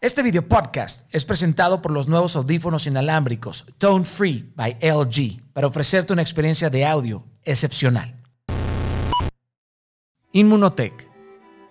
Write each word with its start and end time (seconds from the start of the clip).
Este 0.00 0.22
video 0.22 0.46
podcast 0.46 1.12
es 1.12 1.24
presentado 1.24 1.82
por 1.82 1.90
los 1.90 2.06
nuevos 2.06 2.36
audífonos 2.36 2.86
inalámbricos 2.86 3.64
Tone 3.78 4.04
Free 4.04 4.52
by 4.54 4.76
LG 4.80 5.52
para 5.52 5.66
ofrecerte 5.66 6.12
una 6.12 6.22
experiencia 6.22 6.70
de 6.70 6.86
audio 6.86 7.24
excepcional. 7.42 8.14
Inmunotech, 10.30 10.92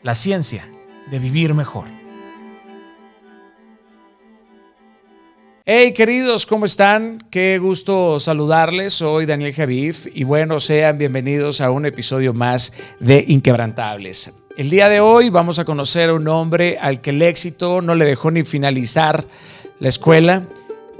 la 0.03 0.13
ciencia 0.13 0.70
de 1.09 1.20
vivir 1.20 1.53
mejor. 1.53 1.85
Hey 5.63 5.94
queridos, 5.94 6.45
¿cómo 6.45 6.66
están? 6.66 7.25
Qué 7.31 7.59
gusto 7.59 8.20
saludarles. 8.20 8.95
Soy 8.95 9.25
Daniel 9.25 9.53
Javif 9.53 10.05
y 10.13 10.25
bueno, 10.25 10.59
sean 10.59 10.98
bienvenidos 10.98 11.62
a 11.62 11.71
un 11.71 11.85
episodio 11.85 12.34
más 12.34 12.73
de 12.99 13.23
Inquebrantables. 13.25 14.34
El 14.57 14.71
día 14.71 14.89
de 14.89 14.99
hoy 14.99 15.29
vamos 15.29 15.59
a 15.59 15.66
conocer 15.66 16.09
a 16.09 16.16
un 16.16 16.27
hombre 16.27 16.79
al 16.81 16.99
que 16.99 17.11
el 17.11 17.21
éxito 17.21 17.79
no 17.84 17.93
le 17.93 18.05
dejó 18.05 18.31
ni 18.31 18.43
finalizar 18.43 19.27
la 19.79 19.88
escuela. 19.88 20.48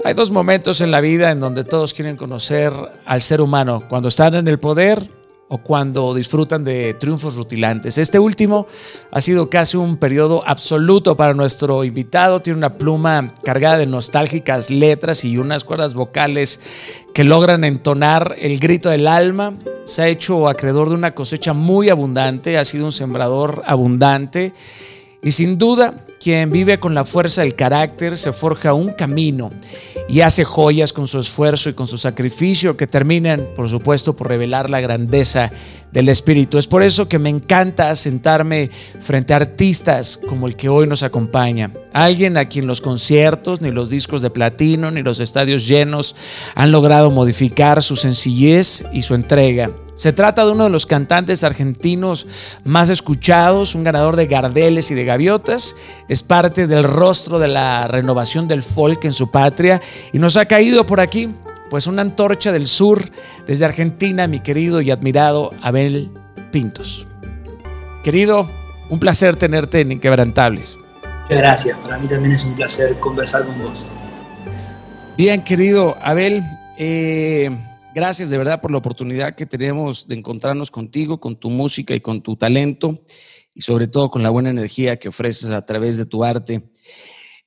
Hay 0.04 0.14
dos 0.14 0.30
momentos 0.30 0.80
en 0.80 0.92
la 0.92 1.00
vida 1.00 1.32
en 1.32 1.40
donde 1.40 1.64
todos 1.64 1.92
quieren 1.92 2.14
conocer 2.14 2.72
al 3.04 3.20
ser 3.20 3.40
humano, 3.40 3.82
cuando 3.88 4.10
están 4.10 4.36
en 4.36 4.46
el 4.46 4.60
poder 4.60 5.10
o 5.48 5.58
cuando 5.58 6.14
disfrutan 6.14 6.62
de 6.62 6.94
triunfos 6.94 7.34
rutilantes. 7.34 7.98
Este 7.98 8.18
último 8.18 8.66
ha 9.10 9.20
sido 9.20 9.48
casi 9.48 9.76
un 9.76 9.96
periodo 9.96 10.42
absoluto 10.46 11.16
para 11.16 11.34
nuestro 11.34 11.84
invitado. 11.84 12.40
Tiene 12.40 12.58
una 12.58 12.76
pluma 12.76 13.32
cargada 13.42 13.78
de 13.78 13.86
nostálgicas 13.86 14.70
letras 14.70 15.24
y 15.24 15.38
unas 15.38 15.64
cuerdas 15.64 15.94
vocales 15.94 17.06
que 17.14 17.24
logran 17.24 17.64
entonar 17.64 18.36
el 18.38 18.58
grito 18.58 18.90
del 18.90 19.08
alma. 19.08 19.54
Se 19.84 20.02
ha 20.02 20.08
hecho 20.08 20.48
acreedor 20.48 20.90
de 20.90 20.94
una 20.94 21.14
cosecha 21.14 21.54
muy 21.54 21.88
abundante, 21.88 22.58
ha 22.58 22.64
sido 22.64 22.84
un 22.84 22.92
sembrador 22.92 23.62
abundante 23.66 24.52
y 25.22 25.32
sin 25.32 25.56
duda 25.56 26.04
quien 26.20 26.50
vive 26.50 26.80
con 26.80 26.94
la 26.94 27.04
fuerza 27.04 27.42
del 27.42 27.54
carácter 27.54 28.16
se 28.16 28.32
forja 28.32 28.74
un 28.74 28.92
camino 28.92 29.50
y 30.08 30.20
hace 30.20 30.44
joyas 30.44 30.92
con 30.92 31.06
su 31.06 31.18
esfuerzo 31.18 31.70
y 31.70 31.74
con 31.74 31.86
su 31.86 31.98
sacrificio 31.98 32.76
que 32.76 32.86
terminan, 32.86 33.44
por 33.56 33.68
supuesto, 33.68 34.16
por 34.16 34.28
revelar 34.28 34.70
la 34.70 34.80
grandeza 34.80 35.50
del 35.92 36.08
espíritu. 36.08 36.58
Es 36.58 36.66
por 36.66 36.82
eso 36.82 37.08
que 37.08 37.18
me 37.18 37.30
encanta 37.30 37.94
sentarme 37.94 38.70
frente 39.00 39.32
a 39.32 39.36
artistas 39.36 40.18
como 40.28 40.46
el 40.46 40.56
que 40.56 40.68
hoy 40.68 40.86
nos 40.86 41.02
acompaña. 41.02 41.72
Alguien 41.92 42.36
a 42.36 42.46
quien 42.46 42.66
los 42.66 42.80
conciertos, 42.80 43.60
ni 43.60 43.70
los 43.70 43.90
discos 43.90 44.22
de 44.22 44.30
platino, 44.30 44.90
ni 44.90 45.02
los 45.02 45.20
estadios 45.20 45.66
llenos 45.68 46.16
han 46.54 46.72
logrado 46.72 47.10
modificar 47.10 47.82
su 47.82 47.96
sencillez 47.96 48.84
y 48.92 49.02
su 49.02 49.14
entrega. 49.14 49.70
Se 49.98 50.12
trata 50.12 50.46
de 50.46 50.52
uno 50.52 50.62
de 50.62 50.70
los 50.70 50.86
cantantes 50.86 51.42
argentinos 51.42 52.28
más 52.62 52.88
escuchados, 52.88 53.74
un 53.74 53.82
ganador 53.82 54.14
de 54.14 54.28
Gardeles 54.28 54.92
y 54.92 54.94
de 54.94 55.04
Gaviotas. 55.04 55.74
Es 56.08 56.22
parte 56.22 56.68
del 56.68 56.84
rostro 56.84 57.40
de 57.40 57.48
la 57.48 57.88
renovación 57.88 58.46
del 58.46 58.62
folk 58.62 59.04
en 59.06 59.12
su 59.12 59.32
patria 59.32 59.82
y 60.12 60.20
nos 60.20 60.36
ha 60.36 60.46
caído 60.46 60.86
por 60.86 61.00
aquí, 61.00 61.34
pues 61.68 61.88
una 61.88 62.02
antorcha 62.02 62.52
del 62.52 62.68
sur 62.68 63.02
desde 63.44 63.64
Argentina, 63.64 64.28
mi 64.28 64.38
querido 64.38 64.80
y 64.80 64.92
admirado 64.92 65.50
Abel 65.62 66.12
Pintos. 66.52 67.08
Querido, 68.04 68.48
un 68.90 69.00
placer 69.00 69.34
tenerte 69.34 69.80
en 69.80 69.90
Inquebrantables. 69.90 70.76
Muchas 71.22 71.38
gracias, 71.38 71.76
para 71.78 71.98
mí 71.98 72.06
también 72.06 72.36
es 72.36 72.44
un 72.44 72.54
placer 72.54 73.00
conversar 73.00 73.44
con 73.44 73.60
vos. 73.60 73.90
Bien, 75.16 75.42
querido 75.42 75.96
Abel, 76.00 76.44
eh, 76.78 77.50
Gracias 77.98 78.30
de 78.30 78.38
verdad 78.38 78.60
por 78.60 78.70
la 78.70 78.78
oportunidad 78.78 79.34
que 79.34 79.44
tenemos 79.44 80.06
de 80.06 80.14
encontrarnos 80.14 80.70
contigo, 80.70 81.18
con 81.18 81.34
tu 81.34 81.50
música 81.50 81.96
y 81.96 82.00
con 82.00 82.22
tu 82.22 82.36
talento 82.36 83.02
y 83.52 83.62
sobre 83.62 83.88
todo 83.88 84.08
con 84.08 84.22
la 84.22 84.30
buena 84.30 84.50
energía 84.50 85.00
que 85.00 85.08
ofreces 85.08 85.50
a 85.50 85.66
través 85.66 85.96
de 85.98 86.06
tu 86.06 86.22
arte. 86.22 86.62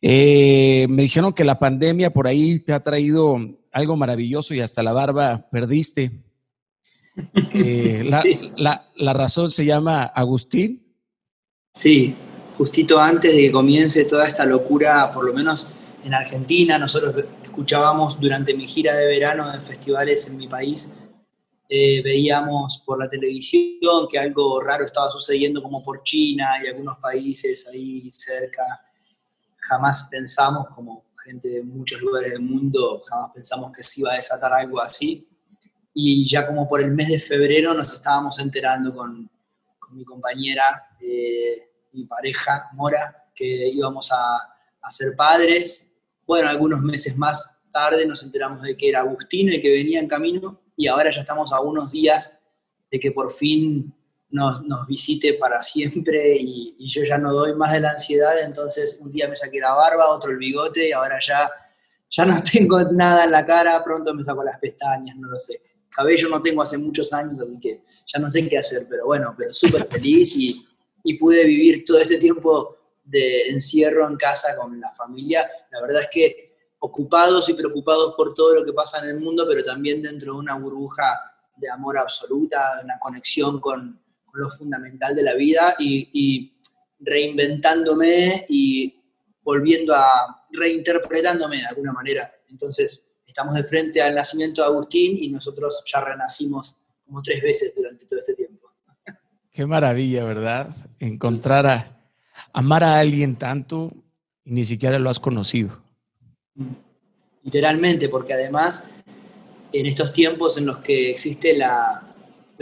Eh, 0.01 0.87
me 0.89 1.03
dijeron 1.03 1.31
que 1.31 1.45
la 1.45 1.57
pandemia 1.57 2.11
por 2.11 2.27
ahí 2.27 2.59
te 2.59 2.73
ha 2.73 2.81
traído 2.81 3.37
algo 3.71 3.95
maravilloso 3.95 4.53
y 4.53 4.59
hasta 4.59 4.83
la 4.83 4.91
barba 4.91 5.47
perdiste. 5.49 6.11
Eh, 7.53 8.03
la, 8.57 8.89
la 8.97 9.13
razón 9.13 9.51
se 9.51 9.63
llama 9.63 10.03
Agustín. 10.03 10.85
Sí, 11.73 12.13
justito 12.57 12.99
antes 12.99 13.33
de 13.33 13.43
que 13.43 13.51
comience 13.53 14.03
toda 14.03 14.27
esta 14.27 14.45
locura, 14.45 15.13
por 15.13 15.23
lo 15.23 15.31
menos 15.31 15.71
en 16.03 16.13
Argentina, 16.13 16.77
nosotros 16.77 17.15
escuchábamos 17.51 18.17
durante 18.17 18.53
mi 18.53 18.65
gira 18.65 18.95
de 18.95 19.07
verano 19.07 19.53
en 19.53 19.61
festivales 19.61 20.25
en 20.27 20.37
mi 20.37 20.47
país, 20.47 20.93
eh, 21.67 22.01
veíamos 22.01 22.81
por 22.85 22.97
la 22.97 23.09
televisión 23.09 24.07
que 24.09 24.17
algo 24.17 24.61
raro 24.61 24.85
estaba 24.85 25.11
sucediendo 25.11 25.61
como 25.61 25.83
por 25.83 26.01
China 26.03 26.51
y 26.63 26.67
algunos 26.67 26.95
países 27.01 27.67
ahí 27.67 28.09
cerca. 28.09 28.63
Jamás 29.57 30.07
pensamos, 30.09 30.67
como 30.73 31.03
gente 31.25 31.49
de 31.49 31.63
muchos 31.63 32.01
lugares 32.01 32.31
del 32.31 32.41
mundo, 32.41 33.01
jamás 33.05 33.31
pensamos 33.33 33.71
que 33.73 33.83
se 33.83 33.99
iba 33.99 34.13
a 34.13 34.15
desatar 34.15 34.53
algo 34.53 34.79
así. 34.81 35.27
Y 35.93 36.25
ya 36.29 36.47
como 36.47 36.69
por 36.69 36.81
el 36.81 36.91
mes 36.91 37.09
de 37.09 37.19
febrero 37.19 37.73
nos 37.73 37.91
estábamos 37.91 38.39
enterando 38.39 38.93
con, 38.93 39.29
con 39.77 39.95
mi 39.95 40.05
compañera, 40.05 40.95
eh, 41.01 41.69
mi 41.91 42.05
pareja, 42.05 42.69
Mora, 42.73 43.25
que 43.35 43.69
íbamos 43.69 44.09
a, 44.13 44.37
a 44.81 44.89
ser 44.89 45.17
padres 45.17 45.90
bueno, 46.31 46.47
algunos 46.47 46.79
meses 46.81 47.17
más 47.17 47.57
tarde 47.73 48.05
nos 48.05 48.23
enteramos 48.23 48.61
de 48.61 48.77
que 48.77 48.87
era 48.87 49.01
Agustino 49.01 49.51
y 49.53 49.59
que 49.59 49.69
venía 49.69 49.99
en 49.99 50.07
camino 50.07 50.61
y 50.77 50.87
ahora 50.87 51.11
ya 51.11 51.19
estamos 51.19 51.51
a 51.51 51.59
unos 51.59 51.91
días 51.91 52.41
de 52.89 53.01
que 53.01 53.11
por 53.11 53.29
fin 53.29 53.93
nos, 54.29 54.61
visite 54.87 55.33
para 55.33 55.61
siempre 55.61 56.37
y, 56.39 56.87
yo 56.87 57.03
ya 57.03 57.17
no 57.17 57.33
doy 57.33 57.53
más 57.53 57.73
de 57.73 57.81
la 57.81 57.89
ansiedad, 57.89 58.41
entonces 58.45 58.97
un 59.01 59.11
día 59.11 59.27
me 59.27 59.35
saqué 59.35 59.59
la 59.59 59.73
barba, 59.73 60.07
otro 60.07 60.31
el 60.31 60.37
bigote 60.37 60.87
y 60.87 60.93
ahora 60.93 61.19
ya, 61.21 61.51
ya 62.09 62.25
no 62.25 62.41
tengo 62.53 62.81
nada 62.93 63.25
en 63.25 63.31
la 63.31 63.43
cara, 63.43 63.83
pronto 63.83 64.13
me 64.13 64.23
saco 64.23 64.41
las 64.41 64.57
pestañas, 64.57 65.17
no 65.17 65.27
lo 65.27 65.37
sé. 65.37 65.61
Cabello 65.89 66.29
no 66.29 66.41
tengo 66.41 66.61
hace 66.61 66.77
muchos 66.77 67.11
años, 67.11 67.41
así 67.41 67.59
que 67.59 67.83
ya 68.07 68.19
no 68.21 68.31
sé 68.31 68.47
qué 68.47 68.57
hacer, 68.57 68.87
pero 68.89 69.05
bueno, 69.05 69.35
pero 69.37 69.51
súper 69.51 69.85
feliz 69.85 70.33
y, 70.37 70.65
y 71.03 71.15
pude 71.15 71.43
vivir 71.43 71.83
todo 71.83 71.99
este 71.99 72.15
tiempo 72.15 72.77
de 73.03 73.49
encierro 73.49 74.07
en 74.07 74.15
casa 74.15 74.55
con 74.55 74.79
la 74.79 74.91
familia, 74.91 75.49
la 75.71 75.81
verdad 75.81 76.01
es 76.01 76.09
que 76.11 76.51
ocupados 76.79 77.47
y 77.49 77.53
preocupados 77.53 78.15
por 78.15 78.33
todo 78.33 78.55
lo 78.55 78.65
que 78.65 78.73
pasa 78.73 79.03
en 79.03 79.11
el 79.11 79.19
mundo, 79.19 79.45
pero 79.47 79.63
también 79.63 80.01
dentro 80.01 80.33
de 80.33 80.39
una 80.39 80.55
burbuja 80.55 81.19
de 81.57 81.69
amor 81.69 81.97
absoluta, 81.97 82.77
de 82.77 82.85
una 82.85 82.97
conexión 82.99 83.59
con, 83.59 83.99
lo 84.33 84.49
fundamental 84.49 85.13
de 85.13 85.23
la 85.23 85.33
vida 85.33 85.75
y, 85.77 86.57
reinventándome 87.03 88.45
y 88.47 89.03
volviendo 89.41 89.93
a 89.93 90.45
reinterpretándome 90.51 91.57
de 91.57 91.65
alguna 91.65 91.91
manera. 91.91 92.31
Entonces, 92.49 93.07
estamos 93.25 93.55
de 93.55 93.63
frente 93.63 94.01
al 94.01 94.15
nacimiento 94.15 94.61
de 94.61 94.67
Agustín 94.67 95.17
y 95.19 95.27
nosotros 95.29 95.83
ya 95.91 95.99
renacimos 95.99 96.77
como 97.05 97.21
tres 97.21 97.41
veces 97.41 97.73
durante 97.75 98.05
todo 98.05 98.19
este 98.19 98.35
tiempo. 98.35 98.71
Qué 99.51 99.65
maravilla, 99.65 100.23
¿verdad? 100.23 100.73
Encontrar 100.99 101.67
a, 101.67 102.00
amar 102.53 102.83
a 102.83 102.99
alguien 102.99 103.35
tanto 103.35 103.91
y 104.43 104.51
ni 104.51 104.65
siquiera 104.65 104.99
lo 104.99 105.09
has 105.09 105.19
conocido. 105.19 105.81
Literalmente, 107.43 108.09
porque 108.09 108.33
además 108.33 108.85
en 109.73 109.85
estos 109.85 110.11
tiempos 110.13 110.57
en 110.57 110.65
los 110.65 110.79
que 110.79 111.11
existe 111.11 111.55
la, 111.55 112.07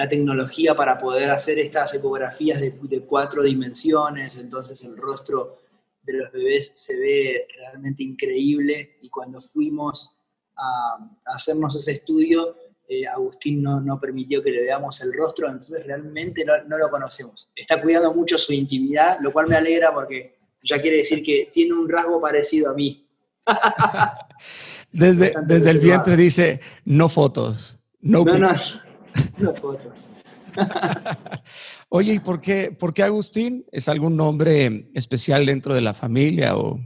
tecnología 0.10 0.76
para 0.76 0.98
poder 0.98 1.30
hacer 1.30 1.60
estas 1.60 1.94
ecografías 1.94 2.62
de, 2.62 3.04
cuatro 3.06 3.44
dimensiones, 3.44 4.38
entonces 4.38 4.82
el 4.86 4.96
rostro 4.96 5.58
de 6.04 6.14
los 6.14 6.32
bebés 6.32 6.72
se 6.74 6.98
ve 6.98 7.46
realmente 7.58 8.04
increíble 8.04 8.96
y 9.02 9.10
cuando 9.10 9.42
fuimos 9.42 10.16
a, 10.56 11.12
hacernos 11.36 11.76
ese 11.76 11.92
estudio, 11.92 12.56
eh, 12.92 13.06
Agustín 13.06 13.62
no, 13.62 14.00
permitió 14.00 14.42
que 14.42 14.50
le 14.50 14.62
veamos 14.62 15.00
el 15.02 15.14
rostro, 15.14 15.46
entonces 15.46 15.86
realmente 15.86 16.44
no, 16.44 16.76
lo 16.76 16.90
conocemos. 16.90 17.48
Está 17.56 17.80
cuidando 17.80 18.12
mucho 18.16 18.36
su 18.36 18.52
intimidad, 18.52 19.20
lo 19.22 19.32
cual 19.32 19.48
me 19.48 19.56
alegra 19.56 19.94
porque 19.94 20.40
ya 20.64 20.82
quiere 20.82 20.98
decir 20.98 21.22
que 21.22 21.52
tiene 21.54 21.74
un 21.74 21.88
rasgo 21.88 22.20
parecido 22.20 22.72
a 22.72 22.74
mí. 22.74 23.08
desde, 24.92 25.36
desde 25.46 25.70
el 25.70 25.78
vientre 25.78 26.18
dice, 26.18 26.62
no 26.84 27.10
fotos. 27.10 27.78
No, 28.02 28.26
no, 28.26 28.40
no, 28.40 28.50
no 29.38 29.54
fotos. 29.54 30.10
Oye, 31.90 32.14
¿y 32.14 32.20
por 32.20 32.42
qué, 32.42 32.72
por 32.72 32.92
qué 32.92 33.04
Agustín? 33.04 33.68
¿Es 33.72 33.88
algún 33.88 34.18
nombre 34.18 34.90
especial 34.96 35.46
dentro 35.46 35.76
de 35.76 35.82
la 35.82 35.94
familia 35.94 36.58
o...? 36.58 36.80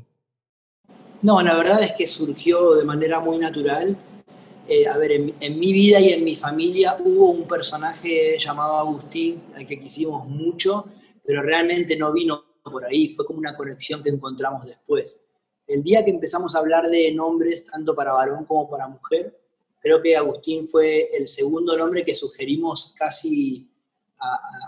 No, 1.21 1.41
la 1.41 1.55
verdad 1.55 1.81
es 1.81 1.93
que 1.93 2.05
surgió 2.07 2.75
de 2.75 2.83
manera 2.83 3.21
muy 3.21 3.37
natural 3.37 3.97
eh, 4.67 4.87
a 4.87 4.97
ver, 4.97 5.11
en, 5.11 5.59
mi 5.59 5.73
vida 5.73 5.99
y 5.99 6.13
en 6.13 6.23
mi 6.23 6.35
familia 6.35 6.95
hubo 6.99 7.31
un 7.31 7.47
personaje 7.47 8.37
llamado 8.39 8.77
Agustín, 8.77 9.41
al 9.55 9.67
que 9.67 9.79
quisimos 9.79 10.27
mucho, 10.27 10.85
pero 11.25 11.41
realmente 11.41 11.97
no 11.97 12.13
vino 12.13 12.45
por 12.63 12.85
ahí, 12.85 13.09
fue 13.09 13.25
como 13.25 13.39
una 13.39 13.55
conexión 13.55 14.01
que 14.01 14.09
encontramos 14.09 14.65
después. 14.65 15.25
El 15.67 15.83
día 15.83 16.03
que 16.03 16.11
empezamos 16.11 16.55
a 16.55 16.59
hablar 16.59 16.89
de 16.89 17.11
nombres, 17.13 17.65
tanto 17.65 17.93
para 17.93 18.13
varón 18.13 18.45
como 18.45 18.69
para 18.69 18.87
mujer, 18.87 19.37
creo 19.81 20.01
que 20.01 20.15
Agustín 20.15 20.65
fue 20.65 21.09
el 21.13 21.27
segundo 21.27 21.77
nombre 21.77 22.05
que 22.05 22.13
sugerimos 22.13 22.93
casi 22.97 23.69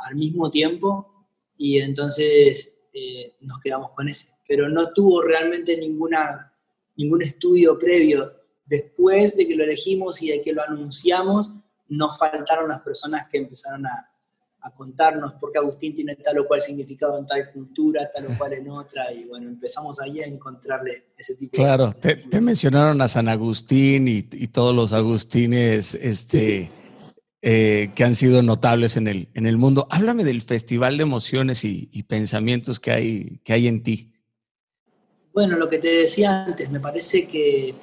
al 0.04 0.16
mismo 0.16 0.50
tiempo 0.50 1.28
y 1.58 1.80
entonces 1.80 2.78
eh, 2.94 3.36
nos 3.42 3.60
quedamos 3.60 3.92
con 3.92 4.10
ese. 4.10 4.34
pero 4.48 4.70
no 4.70 4.92
tuvo 4.94 5.22
realmente 5.22 5.78
ninguna, 5.78 6.54
ningún 6.98 7.22
estudio 7.22 7.80
previo. 7.80 8.32
Después 8.66 9.38
de 9.38 9.48
que 9.48 9.56
lo 9.56 9.64
elegimos 9.64 10.22
y 10.22 10.30
de 10.30 10.42
que 10.42 10.54
lo 10.54 10.64
anunciamos, 10.64 11.52
nos 11.88 12.18
faltaron 12.18 12.70
las 12.70 12.82
personas 12.82 13.28
que 13.30 13.38
empezaron 13.38 13.86
a, 13.86 14.10
a 14.66 14.74
contarnos 14.74 15.34
por 15.34 15.52
qué 15.52 15.60
Agustín 15.60 15.94
tiene 15.94 16.16
tal 16.16 16.40
o 16.40 16.48
cual 16.48 16.60
significado 16.60 17.20
en 17.20 17.26
tal 17.28 17.52
cultura, 17.52 18.10
tal 18.12 18.26
o 18.26 18.38
cual 18.38 18.54
en 18.54 18.68
otra, 18.70 19.14
y 19.14 19.26
bueno, 19.26 19.48
empezamos 19.48 20.00
ahí 20.02 20.22
a 20.22 20.26
encontrarle 20.26 21.12
ese 21.16 21.36
tipo 21.36 21.52
claro, 21.52 21.92
de... 21.92 22.00
Claro, 22.00 22.30
te, 22.30 22.42
mencionaron 22.42 23.00
a 23.00 23.08
San 23.08 23.30
Agustín 23.30 24.08
y, 24.08 24.24
todos 24.24 24.76
los 24.76 24.92
Agustines 24.92 25.94
este, 25.94 26.72
eh, 27.44 27.92
que 27.94 28.04
han 28.04 28.16
sido 28.16 28.42
notables 28.42 28.98
en 28.98 29.08
el, 29.08 29.30
en 29.36 29.46
el 29.46 29.58
mundo. 29.58 29.88
Háblame 29.92 30.24
del 30.24 30.42
festival 30.42 30.98
de 30.98 31.04
emociones 31.04 31.64
y, 31.64 32.02
pensamientos 32.08 32.80
que 32.80 32.92
hay, 32.92 33.40
que 33.44 33.54
hay 33.54 33.68
en 33.68 33.84
ti. 33.84 34.14
Bueno, 35.32 35.58
lo 35.58 35.70
que 35.70 35.78
te 35.78 35.90
decía 35.90 36.46
antes, 36.46 36.72
me 36.72 36.80
parece 36.80 37.28
que 37.28 37.76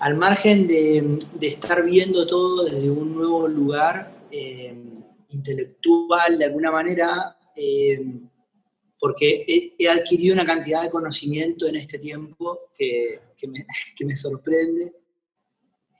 al 0.00 0.16
margen 0.16 0.66
de, 0.66 1.18
estar 1.40 1.84
viendo 1.84 2.26
todo 2.26 2.64
desde 2.64 2.90
un 2.90 3.14
nuevo 3.14 3.48
lugar, 3.48 4.12
eh, 4.30 4.76
intelectual 5.30 6.38
de 6.38 6.44
alguna 6.44 6.70
manera, 6.70 7.36
eh, 7.56 8.04
porque 8.98 9.74
he, 9.78 9.88
adquirido 9.88 10.34
una 10.34 10.46
cantidad 10.46 10.82
de 10.82 10.90
conocimiento 10.90 11.66
en 11.66 11.76
este 11.76 11.98
tiempo 11.98 12.60
que, 12.78 13.20
me, 14.04 14.16
sorprende, 14.16 14.94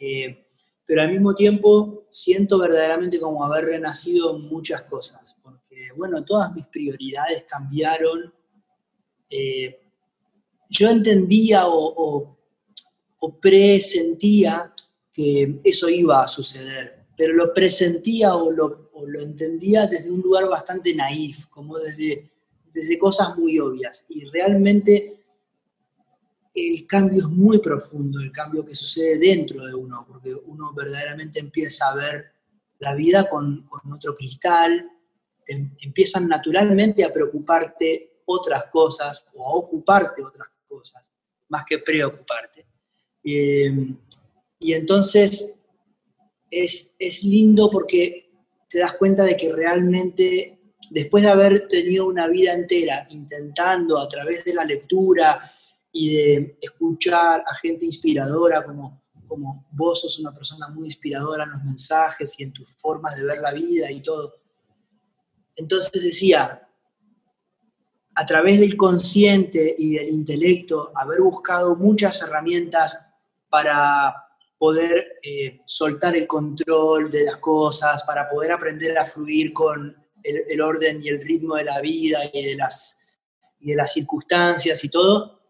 eh, 0.00 0.46
pero 0.86 1.02
al 1.02 1.12
mismo 1.12 1.34
tiempo 1.34 2.06
siento 2.10 2.58
verdaderamente 2.58 3.18
como 3.18 3.44
haber 3.44 3.66
renacido 3.66 4.38
muchas 4.38 4.82
cosas, 4.82 5.34
porque 5.42 5.88
bueno, 5.96 6.24
todas 6.24 6.52
mis 6.54 6.66
prioridades 6.66 7.44
cambiaron. 7.48 8.32
Yo 10.70 10.88
entendía 10.88 11.62
o 11.66 12.34
presentía 13.40 14.72
que 15.10 15.60
eso 15.64 15.88
iba 15.88 16.22
a 16.22 16.28
suceder, 16.28 17.06
pero 17.16 17.34
lo 17.34 17.52
presentía 17.54 18.34
o 18.34 18.50
lo 18.50 18.84
lo 19.06 19.20
entendía 19.20 19.86
desde 19.86 20.10
un 20.10 20.20
lugar 20.20 20.48
bastante 20.48 20.94
naif, 20.94 21.46
como 21.46 21.78
desde, 21.78 22.30
desde 22.72 22.98
cosas 22.98 23.36
muy 23.36 23.58
obvias. 23.58 24.06
Y 24.08 24.24
realmente 24.26 25.24
el 26.54 26.86
cambio 26.86 27.18
es 27.18 27.28
muy 27.28 27.58
profundo, 27.58 28.20
el 28.20 28.30
cambio 28.30 28.64
que 28.64 28.74
sucede 28.74 29.18
dentro 29.18 29.64
de 29.66 29.74
uno, 29.74 30.04
porque 30.06 30.34
uno 30.34 30.72
verdaderamente 30.72 31.40
empieza 31.40 31.88
a 31.88 31.96
ver 31.96 32.32
la 32.78 32.94
vida 32.94 33.28
con, 33.28 33.68
otro 33.92 34.14
cristal, 34.14 34.90
em, 35.46 35.74
empiezan 35.80 36.28
naturalmente 36.28 37.04
a 37.04 37.12
preocuparte 37.12 38.20
otras 38.26 38.64
cosas 38.72 39.26
o 39.34 39.44
a 39.44 39.56
ocuparte 39.56 40.22
otras 40.22 40.48
cosas, 40.66 41.12
más 41.48 41.64
que 41.64 41.78
preocuparte. 41.78 42.66
Em, 43.24 43.96
y 44.58 44.74
entonces 44.74 45.54
es, 46.50 46.94
es 46.98 47.24
lindo 47.24 47.70
porque 47.70 48.30
te 48.68 48.78
das 48.78 48.92
cuenta 48.92 49.24
de 49.24 49.36
que 49.36 49.52
realmente, 49.52 50.58
después 50.90 51.22
de 51.22 51.30
haber 51.30 51.68
tenido 51.68 52.06
una 52.06 52.28
vida 52.28 52.52
entera 52.52 53.06
intentando 53.10 53.98
a 53.98 54.08
través 54.08 54.44
de 54.44 54.54
la 54.54 54.64
lectura 54.64 55.50
y 55.90 56.16
de 56.16 56.58
escuchar 56.60 57.42
a 57.46 57.54
gente 57.54 57.86
inspiradora 57.86 58.64
como, 58.64 59.02
como 59.26 59.66
vos 59.72 60.00
sos 60.00 60.18
una 60.18 60.34
persona 60.34 60.68
muy 60.68 60.86
inspiradora 60.86 61.44
en 61.44 61.50
los 61.50 61.64
mensajes 61.64 62.34
y 62.38 62.42
en 62.42 62.52
tus 62.52 62.76
formas 62.76 63.16
de 63.16 63.24
ver 63.24 63.38
la 63.40 63.52
vida 63.52 63.90
y 63.90 64.02
todo. 64.02 64.34
Entonces 65.56 66.02
decía, 66.02 66.68
a 68.16 68.26
través 68.26 68.60
del 68.60 68.76
consciente 68.76 69.74
y 69.78 69.94
del 69.94 70.08
intelecto, 70.08 70.92
haber 70.96 71.20
buscado 71.20 71.76
muchas 71.76 72.20
herramientas 72.22 73.13
para 73.54 74.12
poder 74.58 75.16
eh, 75.22 75.60
soltar 75.64 76.16
el 76.16 76.26
control 76.26 77.08
de 77.08 77.22
las 77.22 77.36
cosas, 77.36 78.02
para 78.02 78.28
poder 78.28 78.50
aprender 78.50 78.98
a 78.98 79.06
fluir 79.06 79.52
con 79.52 79.96
el, 80.24 80.60
orden 80.60 81.00
y 81.00 81.08
el 81.08 81.22
ritmo 81.22 81.54
de 81.54 81.62
la 81.62 81.80
vida 81.80 82.18
y 82.32 82.46
de, 82.46 82.56
las, 82.56 82.98
y 83.60 83.70
de 83.70 83.76
las 83.76 83.92
circunstancias 83.92 84.82
y 84.82 84.88
todo, 84.88 85.40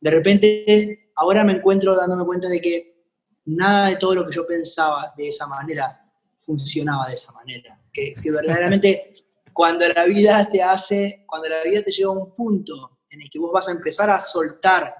de 0.00 0.10
repente 0.10 1.10
ahora 1.16 1.44
me 1.44 1.52
encuentro 1.52 1.94
dándome 1.94 2.24
cuenta 2.24 2.48
de 2.48 2.58
que 2.58 3.04
nada 3.44 3.88
de 3.88 3.96
todo 3.96 4.14
lo 4.14 4.26
que 4.26 4.34
yo 4.34 4.46
pensaba 4.46 5.12
de 5.14 5.28
esa 5.28 5.46
manera 5.46 6.10
funcionaba 6.38 7.06
de 7.06 7.16
esa 7.16 7.32
manera. 7.32 7.78
Que, 7.92 8.14
verdaderamente 8.24 9.26
cuando 9.52 9.86
la 9.94 10.06
vida 10.06 10.48
te 10.48 10.62
hace, 10.62 11.26
cuando 11.26 11.50
la 11.50 11.62
vida 11.64 11.82
te 11.82 11.92
lleva 11.92 12.12
a 12.12 12.16
un 12.16 12.34
punto 12.34 13.00
en 13.10 13.20
el 13.20 13.28
que 13.28 13.38
vos 13.38 13.52
vas 13.52 13.68
a 13.68 13.72
empezar 13.72 14.08
a 14.08 14.18
soltar, 14.18 14.96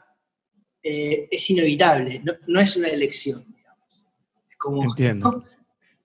eh, 0.82 1.28
es 1.30 1.50
inevitable, 1.50 2.20
no, 2.24 2.32
no, 2.46 2.60
es 2.60 2.76
una 2.76 2.88
elección 2.88 3.52
como, 4.62 4.84
Entiendo. 4.84 5.44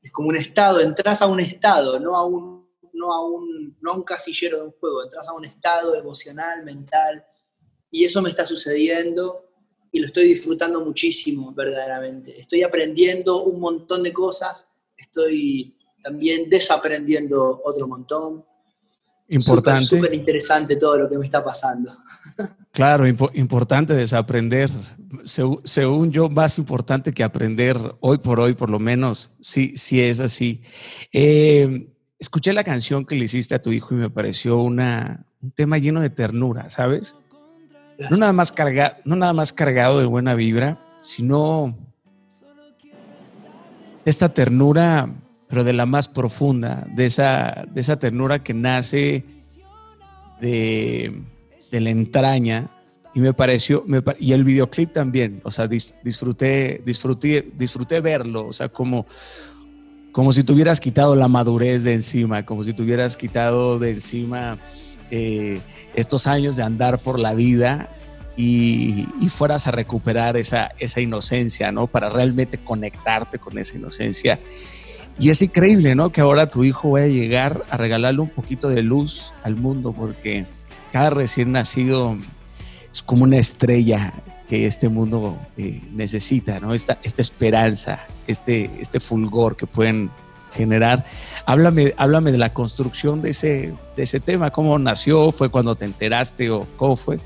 Es 0.02 0.12
como 0.12 0.30
un 0.30 0.36
estado, 0.36 0.82
entras 0.82 1.22
a 1.22 1.28
un 1.28 1.40
estado, 1.40 2.00
no 2.00 2.16
a 2.16 2.26
un, 2.26 2.68
no, 2.94 3.14
a 3.14 3.24
un, 3.24 3.78
no 3.80 3.92
a 3.92 3.96
un 3.96 4.04
casillero 4.04 4.58
de 4.58 4.64
un 4.64 4.72
juego, 4.72 5.04
entras 5.04 5.30
a 5.30 5.34
un 5.34 5.46
estado 5.46 5.96
emocional, 5.96 6.64
mental, 6.64 7.24
y 7.92 8.04
eso 8.04 8.22
me 8.22 8.30
está 8.30 8.48
sucediendo 8.48 9.46
y 9.92 10.00
lo 10.00 10.08
estoy 10.08 10.26
disfrutando 10.26 10.82
muchísimo, 10.82 11.54
verdaderamente. 11.54 12.38
Estoy 12.40 12.64
aprendiendo 12.64 13.44
un 13.44 13.60
montón 13.60 14.02
de 14.02 14.12
cosas, 14.12 14.74
estoy 14.98 15.78
también 16.04 16.50
desaprendiendo 16.50 17.62
otro 17.64 17.88
montón. 17.88 18.46
Importante. 19.30 19.86
Súper 19.86 20.14
interesante 20.14 20.76
todo 20.76 20.98
lo 20.98 21.10
que 21.10 21.18
me 21.18 21.26
está 21.26 21.44
pasando. 21.44 21.98
Claro, 22.72 23.08
importante 23.08 23.94
desaprender. 23.94 24.70
según 25.24 26.12
yo, 26.12 26.30
más 26.30 26.58
importante 26.60 27.12
que 27.12 27.24
aprender 27.24 27.78
hoy 28.00 28.20
por 28.20 28.40
hoy, 28.40 28.54
por 28.54 28.70
lo 28.70 28.78
menos, 28.78 29.32
sí, 29.42 29.74
sí 29.76 30.00
es 30.00 30.20
así. 30.20 30.62
Eh, 31.12 31.90
escuché 32.20 32.54
la 32.54 32.64
canción 32.64 33.06
que 33.06 33.16
le 33.16 33.26
hiciste 33.26 33.56
a 33.56 33.62
tu 33.62 33.72
hijo 33.72 33.96
y 33.96 33.98
me 33.98 34.10
pareció 34.10 34.60
una, 34.60 35.26
un 35.42 35.52
tema 35.52 35.78
lleno 35.78 36.02
de 36.02 36.10
ternura, 36.10 36.70
¿sabes? 36.70 37.16
No 38.12 38.18
nada, 38.18 38.32
más 38.32 38.52
carga, 38.52 39.00
no 39.06 39.16
nada 39.16 39.34
más 39.34 39.52
cargado 39.52 40.00
de 40.00 40.06
buena 40.06 40.36
vibra, 40.36 40.78
sino 41.02 41.76
esta 44.06 44.30
ternura, 44.30 45.10
pero 45.48 45.64
de 45.64 45.74
la 45.74 45.86
más 45.86 46.08
profunda, 46.08 46.86
de 46.96 47.06
esa, 47.06 47.66
de 47.72 47.82
esa 47.82 47.98
ternura 47.98 48.40
que 48.40 48.54
nace 48.54 49.26
de 50.42 51.22
de 51.72 51.80
la 51.80 51.90
entraña 51.90 52.70
y 53.14 53.20
me 53.20 53.34
pareció, 53.34 53.84
y 54.20 54.34
el 54.34 54.44
videoclip 54.44 54.94
también, 54.94 55.42
o 55.44 55.50
sea, 55.50 55.68
disfruté, 55.68 56.84
disfruté, 56.86 57.50
disfruté 57.58 58.00
verlo, 58.00 58.46
o 58.46 58.54
sea, 58.54 58.70
como, 58.70 59.08
como 60.12 60.32
si 60.32 60.44
tuvieras 60.44 60.80
quitado 60.80 61.16
la 61.16 61.28
madurez 61.28 61.84
de 61.84 61.94
encima, 61.94 62.46
como 62.46 62.64
si 62.64 62.74
tuvieras 62.74 63.18
quitado 63.18 63.80
de 63.80 63.92
encima 63.92 64.60
eh, 65.10 65.62
estos 65.96 66.28
años 66.28 66.58
de 66.58 66.64
andar 66.64 67.00
por 67.00 67.18
la 67.18 67.34
vida 67.34 67.90
y, 68.36 69.08
y, 69.20 69.30
fueras 69.30 69.66
a 69.66 69.72
recuperar 69.72 70.38
esa, 70.38 70.70
esa 70.78 71.02
inocencia, 71.02 71.72
¿no? 71.72 71.88
Para 71.88 72.10
realmente 72.10 72.60
conectarte 72.60 73.40
con 73.40 73.58
esa 73.58 73.78
inocencia. 73.78 74.40
Y 75.20 75.30
es 75.30 75.42
increíble, 75.42 75.96
¿no? 75.96 76.12
Que 76.12 76.22
ahora 76.22 76.48
tu 76.48 76.64
hijo 76.64 76.92
vaya 76.92 77.06
a 77.06 77.10
llegar 77.10 77.66
a 77.70 77.78
regalarle 77.78 78.22
un 78.22 78.30
poquito 78.30 78.70
de 78.70 78.84
luz 78.84 79.34
al 79.44 79.56
mundo, 79.56 79.92
porque 79.92 80.46
cada 80.92 81.10
recién 81.10 81.52
nacido 81.52 82.18
es 82.92 83.02
como 83.02 83.24
una 83.24 83.38
estrella 83.38 84.14
que 84.48 84.66
este 84.66 84.90
mundo 84.90 85.38
eh, 85.58 85.82
necesita, 85.92 86.60
¿no? 86.60 86.74
Esta, 86.74 87.00
esta 87.04 87.22
esperanza, 87.22 88.06
este, 88.28 88.70
este 88.80 89.00
fulgor 89.00 89.56
que 89.56 89.66
pueden 89.66 90.10
generar. 90.54 91.06
Háblame, 91.46 91.94
háblame 91.98 92.32
de 92.32 92.38
la 92.38 92.54
construcción 92.54 93.22
de 93.22 93.32
ese, 93.32 93.74
de 93.96 94.04
ese 94.04 94.20
tema, 94.20 94.52
cómo 94.52 94.78
nació, 94.80 95.32
fue 95.32 95.50
cuando 95.50 95.76
te 95.76 95.86
enteraste 95.86 96.50
o 96.50 96.66
cómo 96.78 96.96
fue. 96.96 97.20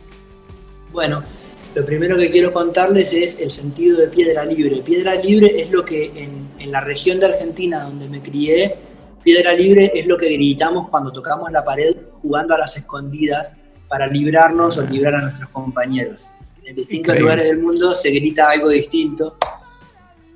Bueno, 0.91 1.23
lo 1.73 1.85
primero 1.85 2.17
que 2.17 2.29
quiero 2.29 2.51
contarles 2.51 3.13
es 3.13 3.39
el 3.39 3.49
sentido 3.49 3.99
de 3.99 4.07
piedra 4.09 4.43
libre. 4.45 4.81
Piedra 4.81 5.15
libre 5.15 5.61
es 5.61 5.71
lo 5.71 5.85
que 5.85 6.11
en, 6.15 6.49
en 6.59 6.71
la 6.71 6.81
región 6.81 7.19
de 7.19 7.27
Argentina 7.27 7.83
donde 7.83 8.09
me 8.09 8.21
crié, 8.21 8.75
piedra 9.23 9.53
libre 9.53 9.91
es 9.95 10.05
lo 10.05 10.17
que 10.17 10.29
gritamos 10.33 10.89
cuando 10.89 11.11
tocamos 11.11 11.51
la 11.51 11.63
pared 11.63 11.95
jugando 12.21 12.55
a 12.55 12.57
las 12.57 12.75
escondidas 12.77 13.53
para 13.87 14.07
librarnos 14.07 14.77
o 14.77 14.83
librar 14.83 15.15
a 15.15 15.21
nuestros 15.21 15.49
compañeros. 15.49 16.31
En 16.63 16.75
distintos 16.75 17.19
lugares 17.19 17.49
del 17.49 17.59
mundo 17.59 17.93
se 17.95 18.09
grita 18.11 18.49
algo 18.49 18.69
distinto. 18.69 19.35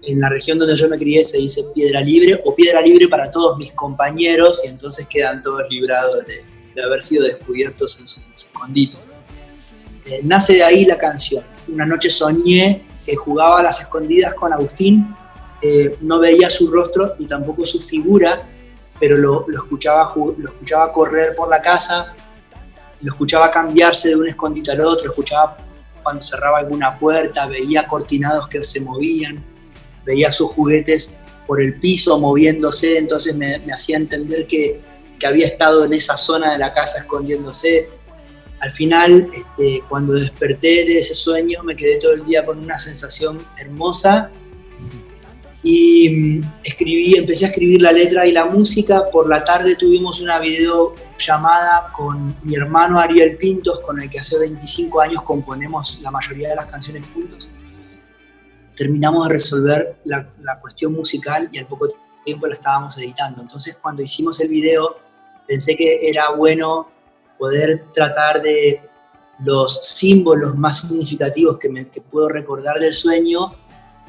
En 0.01 0.19
la 0.19 0.29
región 0.29 0.59
donde 0.59 0.75
yo 0.75 0.89
me 0.89 0.97
crié 0.97 1.23
se 1.23 1.37
dice 1.37 1.63
piedra 1.73 2.01
libre 2.01 2.41
o 2.43 2.53
piedra 2.53 2.81
libre 2.81 3.07
para 3.07 3.31
todos 3.31 3.57
mis 3.57 3.71
compañeros 3.71 4.61
y 4.65 4.67
entonces 4.67 5.07
quedan 5.07 5.41
todos 5.41 5.63
librados 5.69 6.25
de, 6.27 6.43
haber 6.83 7.01
sido 7.01 7.23
descubiertos 7.23 7.97
en 7.99 8.05
sus 8.05 8.23
escondites. 8.35 9.13
Eh, 10.05 10.21
nace 10.23 10.53
de 10.53 10.63
ahí 10.63 10.85
la 10.85 10.97
canción. 10.97 11.43
Una 11.67 11.85
noche 11.85 12.09
soñé 12.09 12.83
que 13.05 13.15
jugaba 13.15 13.59
a 13.59 13.63
las 13.63 13.81
escondidas 13.81 14.33
con 14.33 14.51
Agustín, 14.53 15.15
eh, 15.61 15.97
no 16.01 16.19
veía 16.19 16.49
su 16.49 16.69
rostro 16.69 17.15
y 17.19 17.25
tampoco 17.25 17.65
su 17.65 17.79
figura, 17.79 18.41
pero 18.99 19.17
lo, 19.17 19.45
escuchaba, 19.51 20.11
correr 20.91 21.35
por 21.35 21.49
la 21.49 21.61
casa 21.61 22.13
lo 23.01 23.11
escuchaba 23.11 23.51
cambiarse 23.51 24.09
de 24.09 24.15
un 24.15 24.27
escondite 24.27 24.71
al 24.71 24.81
otro, 24.81 25.05
escuchaba 25.05 25.57
cuando 26.01 26.23
cerraba 26.23 26.59
alguna 26.59 26.97
puerta, 26.97 27.45
veía 27.47 27.87
cortinados 27.87 28.47
que 28.47 28.63
se 28.63 28.79
movían, 28.81 29.43
veía 30.05 30.31
sus 30.31 30.51
juguetes 30.51 31.13
por 31.45 31.61
el 31.61 31.79
piso 31.79 32.17
moviéndose, 32.19 32.97
entonces 32.97 33.35
me, 33.35 33.61
hacía 33.71 33.97
entender 33.97 34.47
que, 34.47 34.81
había 35.25 35.47
estado 35.47 35.85
en 35.85 35.93
esa 35.93 36.17
zona 36.17 36.51
de 36.51 36.59
la 36.59 36.71
casa 36.71 36.99
escondiéndose. 36.99 37.89
Al 38.59 38.71
final, 38.71 39.29
este, 39.33 39.83
cuando 39.89 40.13
desperté 40.13 40.85
de 40.85 40.99
ese 40.99 41.13
sueño, 41.13 41.61
me 41.63 41.75
quedé 41.75 41.97
todo 41.97 42.13
el 42.13 42.25
día 42.25 42.45
con 42.45 42.57
una 42.57 42.77
sensación 42.77 43.39
hermosa 43.57 44.31
y 45.67 46.09
mm, 46.09 46.41
escribí, 46.63 47.17
empecé 47.17 47.45
a 47.45 47.47
escribir 47.49 47.81
la 47.81 47.91
letra 47.91 48.27
y 48.27 48.31
la 48.31 48.45
música. 48.45 49.09
Por 49.11 49.27
la 49.27 49.43
tarde 49.43 49.75
tuvimos 49.75 50.21
una 50.21 50.37
videollamada 50.37 51.91
con 51.97 52.35
mi 52.43 52.55
hermano 52.55 52.99
Ariel 52.99 53.35
Pintos, 53.37 53.79
con 53.79 53.99
el 53.99 54.09
que 54.09 54.19
hace 54.19 54.37
25 54.37 55.01
años 55.01 55.23
componemos 55.23 55.99
la 56.01 56.11
mayoría 56.11 56.49
de 56.49 56.55
las 56.55 56.65
canciones 56.65 57.03
juntos. 57.13 57.49
Terminamos 58.75 59.27
de 59.27 59.33
resolver 59.33 59.97
la, 60.05 60.29
la 60.43 60.59
cuestión 60.59 60.93
musical 60.93 61.49
y 61.51 61.57
al 61.57 61.65
poco 61.65 61.87
tiempo 62.23 62.45
la 62.45 62.53
estábamos 62.53 62.95
editando. 62.99 63.41
Entonces 63.41 63.79
cuando 63.81 64.03
hicimos 64.03 64.39
el 64.41 64.49
video 64.49 64.99
pensé 65.47 65.75
que 65.75 66.07
era 66.07 66.29
bueno 66.29 66.91
poder 67.37 67.85
tratar 67.93 68.41
de 68.41 68.81
los 69.43 69.79
símbolos 69.81 70.55
más 70.55 70.81
significativos 70.81 71.57
que, 71.57 71.69
me, 71.69 71.87
que 71.89 72.01
puedo 72.01 72.29
recordar 72.29 72.79
del 72.79 72.93
sueño 72.93 73.53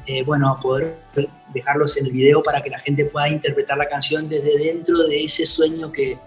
eh, 0.07 0.23
bueno, 0.23 0.57
poder 0.61 0.95
dejarlos 1.53 1.97
en 1.97 2.05
el 2.05 2.11
video 2.13 2.41
para 2.41 2.61
que 2.61 2.69
la 2.69 2.79
gente 2.79 3.03
pueda 3.05 3.27
interpretar 3.27 3.77
la 3.77 3.89
canción 3.89 4.29
desde 4.29 4.57
dentro 4.57 4.97
de 4.99 5.25
ese 5.25 5.45
sueño 5.45 5.91
que, 5.91 6.17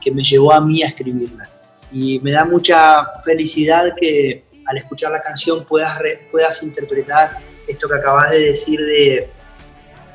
que 0.00 0.10
me 0.10 0.24
llevó 0.24 0.52
a 0.52 0.60
mí 0.60 0.82
a 0.82 0.86
escribirla. 0.86 1.48
Y 1.92 2.18
me 2.18 2.32
da 2.32 2.44
mucha 2.44 3.06
felicidad 3.24 3.94
que 3.96 4.44
al 4.66 4.76
escuchar 4.76 5.12
la 5.12 5.22
canción 5.22 5.64
puedas, 5.64 6.00
puedas 6.32 6.62
interpretar 6.64 7.38
esto 7.68 7.88
que 7.88 7.94
acabas 7.94 8.30
de 8.30 8.40
decir 8.40 8.80
de, 8.80 9.30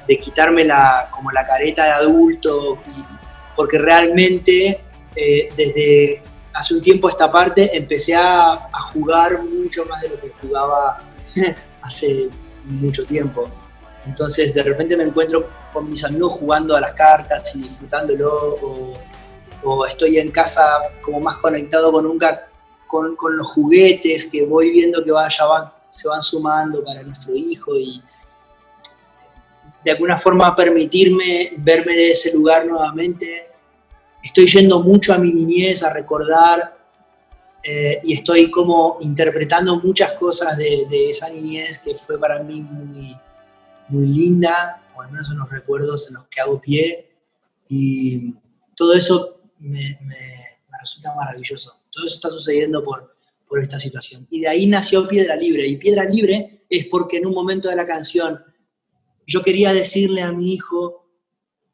de 0.05 0.19
quitarme 0.19 0.65
la, 0.65 1.09
como 1.11 1.31
la 1.31 1.45
careta 1.45 1.85
de 1.85 1.91
adulto, 1.91 2.77
porque 3.55 3.77
realmente 3.77 4.81
eh, 5.15 5.49
desde 5.55 6.21
hace 6.53 6.75
un 6.75 6.81
tiempo 6.81 7.09
esta 7.09 7.31
parte 7.31 7.75
empecé 7.75 8.15
a, 8.15 8.69
jugar 8.93 9.41
mucho 9.41 9.85
más 9.85 10.01
de 10.01 10.09
lo 10.09 10.19
que 10.19 10.31
jugaba 10.41 11.01
hace 11.81 12.29
mucho 12.65 13.05
tiempo. 13.05 13.49
Entonces 14.05 14.53
de 14.53 14.63
repente 14.63 14.95
me 14.95 15.03
encuentro 15.03 15.49
con 15.71 15.89
mis 15.89 16.03
amigos 16.03 16.33
jugando 16.33 16.75
a 16.75 16.81
las 16.81 16.91
cartas 16.91 17.55
y 17.55 17.63
disfrutándolo, 17.63 18.57
o, 18.61 18.93
o 19.63 19.85
estoy 19.85 20.19
en 20.19 20.29
casa 20.29 20.63
como 21.01 21.19
más 21.19 21.37
conectado 21.37 21.91
con, 21.91 22.05
nunca 22.05 22.49
con, 22.87 23.15
con, 23.15 23.35
los 23.35 23.47
juguetes 23.47 24.27
que 24.27 24.45
voy 24.45 24.69
viendo 24.69 25.03
que 25.03 25.11
vaya, 25.11 25.45
van, 25.45 25.71
se 25.89 26.07
van 26.07 26.21
sumando 26.21 26.83
para 26.83 27.01
nuestro 27.01 27.33
hijo 27.33 27.75
y 27.75 28.01
de 29.83 29.91
alguna 29.91 30.17
forma 30.17 30.55
permitirme 30.55 31.53
verme 31.57 31.95
de 31.95 32.11
ese 32.11 32.31
lugar 32.33 32.65
nuevamente. 32.65 33.52
Estoy 34.23 34.47
yendo 34.47 34.81
mucho 34.81 35.13
a 35.13 35.17
mi 35.17 35.33
niñez 35.33 35.83
a 35.83 35.91
recordar 35.91 36.77
eh, 37.61 37.99
y 38.03 38.13
estoy 38.13 38.49
como 38.49 38.97
interpretando 39.01 39.79
muchas 39.79 40.13
cosas 40.13 40.57
de, 40.57 41.09
esa 41.09 41.29
niñez 41.29 41.79
que 41.79 41.95
fue 41.95 42.19
para 42.19 42.41
mí 42.41 42.61
muy, 42.61 43.17
muy 43.89 44.07
linda, 44.07 44.81
o 44.95 45.01
al 45.01 45.11
menos 45.11 45.29
en 45.29 45.37
los 45.37 45.49
recuerdos 45.49 46.07
en 46.07 46.15
los 46.15 46.27
que 46.27 46.41
hago 46.41 46.59
pie, 46.59 47.09
y 47.69 48.33
todo 48.75 48.93
eso 48.93 49.41
me, 49.59 49.97
resulta 50.79 51.15
maravilloso. 51.15 51.79
Todo 51.89 52.05
eso 52.05 52.15
está 52.15 52.29
sucediendo 52.29 52.83
por, 52.83 53.15
por 53.47 53.59
esta 53.59 53.79
situación. 53.79 54.27
Y 54.29 54.41
de 54.41 54.49
ahí 54.49 54.67
nació 54.67 55.07
Piedra 55.07 55.35
Libre, 55.35 55.65
y 55.67 55.77
Piedra 55.77 56.03
Libre 56.03 56.65
es 56.69 56.85
porque 56.87 57.17
en 57.17 57.27
un 57.27 57.33
momento 57.33 57.69
de 57.69 57.75
la 57.75 57.85
canción 57.85 58.41
yo 59.25 59.41
quería 59.41 59.71
decirle 59.71 60.21
a 60.21 60.33
mi 60.33 60.53
hijo 60.53 61.07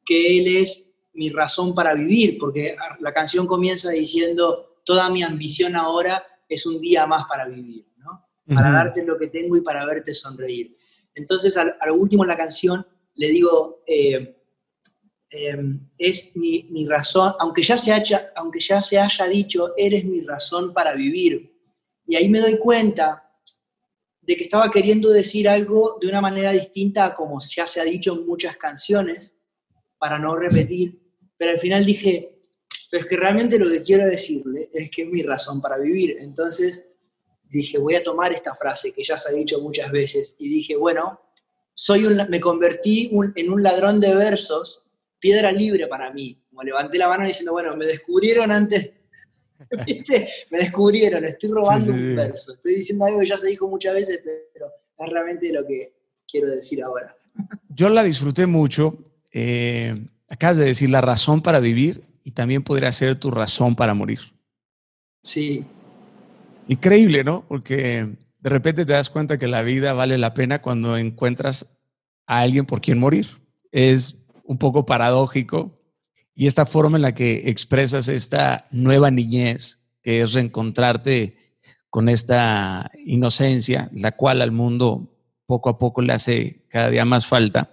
que 0.06 0.40
él 0.40 0.58
es 0.58 0.89
mi 1.14 1.30
razón 1.30 1.74
para 1.74 1.94
vivir, 1.94 2.38
porque 2.38 2.76
la 3.00 3.14
canción 3.14 3.48
comienza 3.48 3.92
diciendo, 3.92 4.78
toda 4.84 5.10
mi 5.10 5.24
ambición 5.24 5.76
ahora 5.76 6.24
es 6.48 6.66
un 6.66 6.80
día 6.82 7.06
más 7.06 7.26
para 7.28 7.48
vivir, 7.48 7.86
¿no? 7.98 8.26
Para 8.54 8.72
darte 8.72 9.06
lo 9.06 9.18
que 9.18 9.28
tengo 9.28 9.56
y 9.56 9.62
para 9.62 9.86
verte 9.86 10.14
sonreír. 10.14 10.76
Entonces, 11.14 11.58
al, 11.58 11.76
último 11.92 12.24
en 12.24 12.30
la 12.30 12.38
canción 12.38 12.86
le 13.16 13.30
digo, 13.30 13.82
eh, 13.88 14.38
em, 15.30 15.90
es 15.98 16.36
mi, 16.36 16.88
razón, 16.88 17.34
aunque 17.40 17.62
ya, 17.62 17.78
se 17.78 17.94
haya, 17.94 18.32
aunque 18.36 18.60
ya 18.60 18.82
se 18.82 18.98
haya 18.98 19.26
dicho, 19.26 19.74
eres 19.78 20.06
mi 20.06 20.22
razón 20.22 20.74
para 20.74 20.94
vivir. 20.94 21.54
Y 22.08 22.16
ahí 22.16 22.30
me 22.30 22.40
doy 22.40 22.58
cuenta 22.58 23.30
de 24.22 24.38
que 24.38 24.44
estaba 24.44 24.70
queriendo 24.72 25.10
decir 25.10 25.50
algo 25.50 25.98
de 26.00 26.08
una 26.08 26.22
manera 26.22 26.52
distinta 26.52 27.06
a 27.06 27.16
como 27.16 27.40
ya 27.42 27.68
se 27.68 27.82
ha 27.82 27.84
dicho 27.84 28.14
en 28.14 28.26
muchas 28.26 28.58
canciones, 28.58 29.36
para 30.00 30.18
no 30.18 30.36
repetir, 30.36 31.00
pero 31.38 31.52
al 31.52 31.60
final 31.60 31.86
dije, 31.86 32.40
pero 32.90 33.04
es 33.04 33.08
que 33.08 33.18
realmente 33.18 33.60
lo 33.60 33.70
que 33.70 33.84
quiero 33.84 34.06
decirle 34.08 34.70
es 34.74 34.90
que 34.90 35.04
es 35.04 35.10
mi 35.10 35.22
razón 35.22 35.62
para 35.62 35.78
vivir. 35.78 36.18
Entonces 36.20 36.90
dije, 37.44 37.78
voy 37.78 37.96
a 37.96 38.04
tomar 38.04 38.34
esta 38.34 38.56
frase 38.56 38.92
que 38.92 39.04
ya 39.04 39.18
se 39.18 39.30
ha 39.30 39.34
dicho 39.34 39.62
muchas 39.62 39.92
veces 39.92 40.36
y 40.40 40.50
dije, 40.50 40.76
bueno, 40.76 41.22
soy 41.74 42.06
un, 42.06 42.20
me 42.30 42.40
convertí 42.40 43.12
en 43.36 43.50
un 43.50 43.62
ladrón 43.62 44.00
de 44.00 44.16
versos, 44.16 44.90
piedra 45.20 45.52
libre 45.52 45.88
para 45.88 46.12
mí. 46.12 46.42
Como 46.50 46.64
levanté 46.64 46.98
la 46.98 47.08
mano 47.08 47.26
diciendo, 47.26 47.52
bueno, 47.52 47.76
me 47.78 47.86
descubrieron 47.86 48.52
antes, 48.52 48.92
Me 50.52 50.58
descubrieron, 50.58 51.26
estoy 51.26 51.50
robando 51.50 51.92
un 51.92 52.16
verso. 52.16 52.54
Estoy 52.54 52.76
diciendo 52.76 53.06
algo 53.06 53.20
que 53.20 53.28
ya 53.28 53.38
se 53.38 53.48
dijo 53.48 53.68
muchas 53.68 53.94
veces, 53.94 54.22
pero 54.54 54.72
es 54.98 55.10
realmente 55.10 55.52
lo 55.52 55.66
que 55.66 55.94
quiero 56.30 56.48
decir 56.48 56.84
ahora. 56.84 57.16
Yo 57.70 57.90
la 57.90 58.04
disfruté 58.04 58.46
mucho. 58.46 58.98
Eh, 59.32 60.08
acabas 60.30 60.58
de 60.58 60.66
decir 60.66 60.90
la 60.90 61.02
razón 61.02 61.42
para 61.42 61.60
vivir 61.60 62.04
y 62.24 62.32
también 62.32 62.64
podría 62.64 62.92
ser 62.92 63.16
tu 63.16 63.32
razón 63.32 63.76
para 63.76 63.94
morir. 63.94 64.20
Sí. 65.24 65.66
Increíble, 66.68 67.24
¿no? 67.24 67.46
Porque 67.48 68.08
de 68.40 68.50
repente 68.50 68.86
te 68.86 68.94
das 68.94 69.10
cuenta 69.10 69.38
que 69.38 69.48
la 69.48 69.64
vida 69.64 69.94
vale 69.94 70.18
la 70.18 70.34
pena 70.34 70.62
cuando 70.62 70.98
encuentras 70.98 71.80
a 72.28 72.40
alguien 72.40 72.66
por 72.66 72.82
quien 72.82 73.00
morir. 73.00 73.28
Es 73.72 74.28
un 74.44 74.58
poco 74.58 74.86
paradójico 74.86 75.80
y 76.36 76.48
esta 76.48 76.66
forma 76.66 76.98
en 76.98 77.02
la 77.02 77.14
que 77.14 77.50
expresas 77.50 78.08
esta 78.08 78.68
nueva 78.72 79.12
niñez, 79.12 79.92
que 80.02 80.22
es 80.22 80.34
reencontrarte 80.34 81.36
con 81.90 82.08
esta 82.08 82.90
inocencia, 83.06 83.90
la 83.94 84.14
cual 84.14 84.42
al 84.42 84.52
mundo 84.52 85.18
poco 85.46 85.70
a 85.70 85.80
poco 85.80 86.02
le 86.02 86.14
hace 86.14 86.66
cada 86.70 86.90
día 86.90 87.04
más 87.04 87.28
falta, 87.28 87.72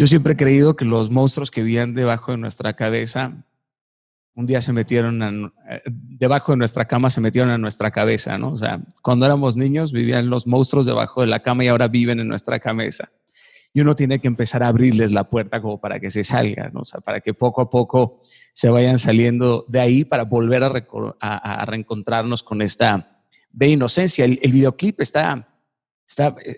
yo 0.00 0.06
siempre 0.06 0.32
he 0.32 0.36
creído 0.36 0.76
que 0.76 0.86
los 0.86 1.10
monstruos 1.10 1.50
que 1.50 1.62
vivían 1.62 1.92
debajo 1.92 2.32
de 2.32 2.38
nuestra 2.38 2.72
cabeza, 2.72 3.44
un 4.34 4.46
día 4.46 4.62
se 4.62 4.72
metieron 4.72 5.52
eh, 5.68 5.82
debajo 5.84 6.52
de 6.52 6.56
nuestra 6.56 6.86
cama, 6.86 7.10
se 7.10 7.20
metieron 7.20 7.50
a 7.50 7.58
nuestra 7.58 7.90
cabeza, 7.90 8.38
¿no? 8.38 8.52
O 8.52 8.56
sea, 8.56 8.80
cuando 9.02 9.26
éramos 9.26 9.58
niños 9.58 9.92
vivían 9.92 10.30
los 10.30 10.46
monstruos 10.46 10.86
debajo 10.86 11.20
de 11.20 11.26
la 11.26 11.40
cama 11.40 11.64
y 11.64 11.68
ahora 11.68 11.86
viven 11.88 12.18
en 12.18 12.28
nuestra 12.28 12.58
cabeza. 12.58 13.10
Y 13.74 13.82
uno 13.82 13.94
tiene 13.94 14.22
que 14.22 14.28
empezar 14.28 14.62
a 14.62 14.68
abrirles 14.68 15.12
la 15.12 15.28
puerta 15.28 15.60
como 15.60 15.78
para 15.78 16.00
que 16.00 16.08
se 16.08 16.24
salgan, 16.24 16.72
¿no? 16.72 16.80
o 16.80 16.84
sea, 16.86 17.02
para 17.02 17.20
que 17.20 17.34
poco 17.34 17.60
a 17.60 17.68
poco 17.68 18.22
se 18.54 18.70
vayan 18.70 18.98
saliendo 18.98 19.66
de 19.68 19.80
ahí 19.80 20.06
para 20.06 20.24
volver 20.24 20.64
a, 20.64 21.66
reencontrarnos 21.66 22.42
con 22.42 22.62
esta 22.62 23.22
de 23.50 23.68
inocencia. 23.68 24.24
El, 24.24 24.40
el 24.42 24.50
videoclip 24.50 24.98
está 25.02 25.46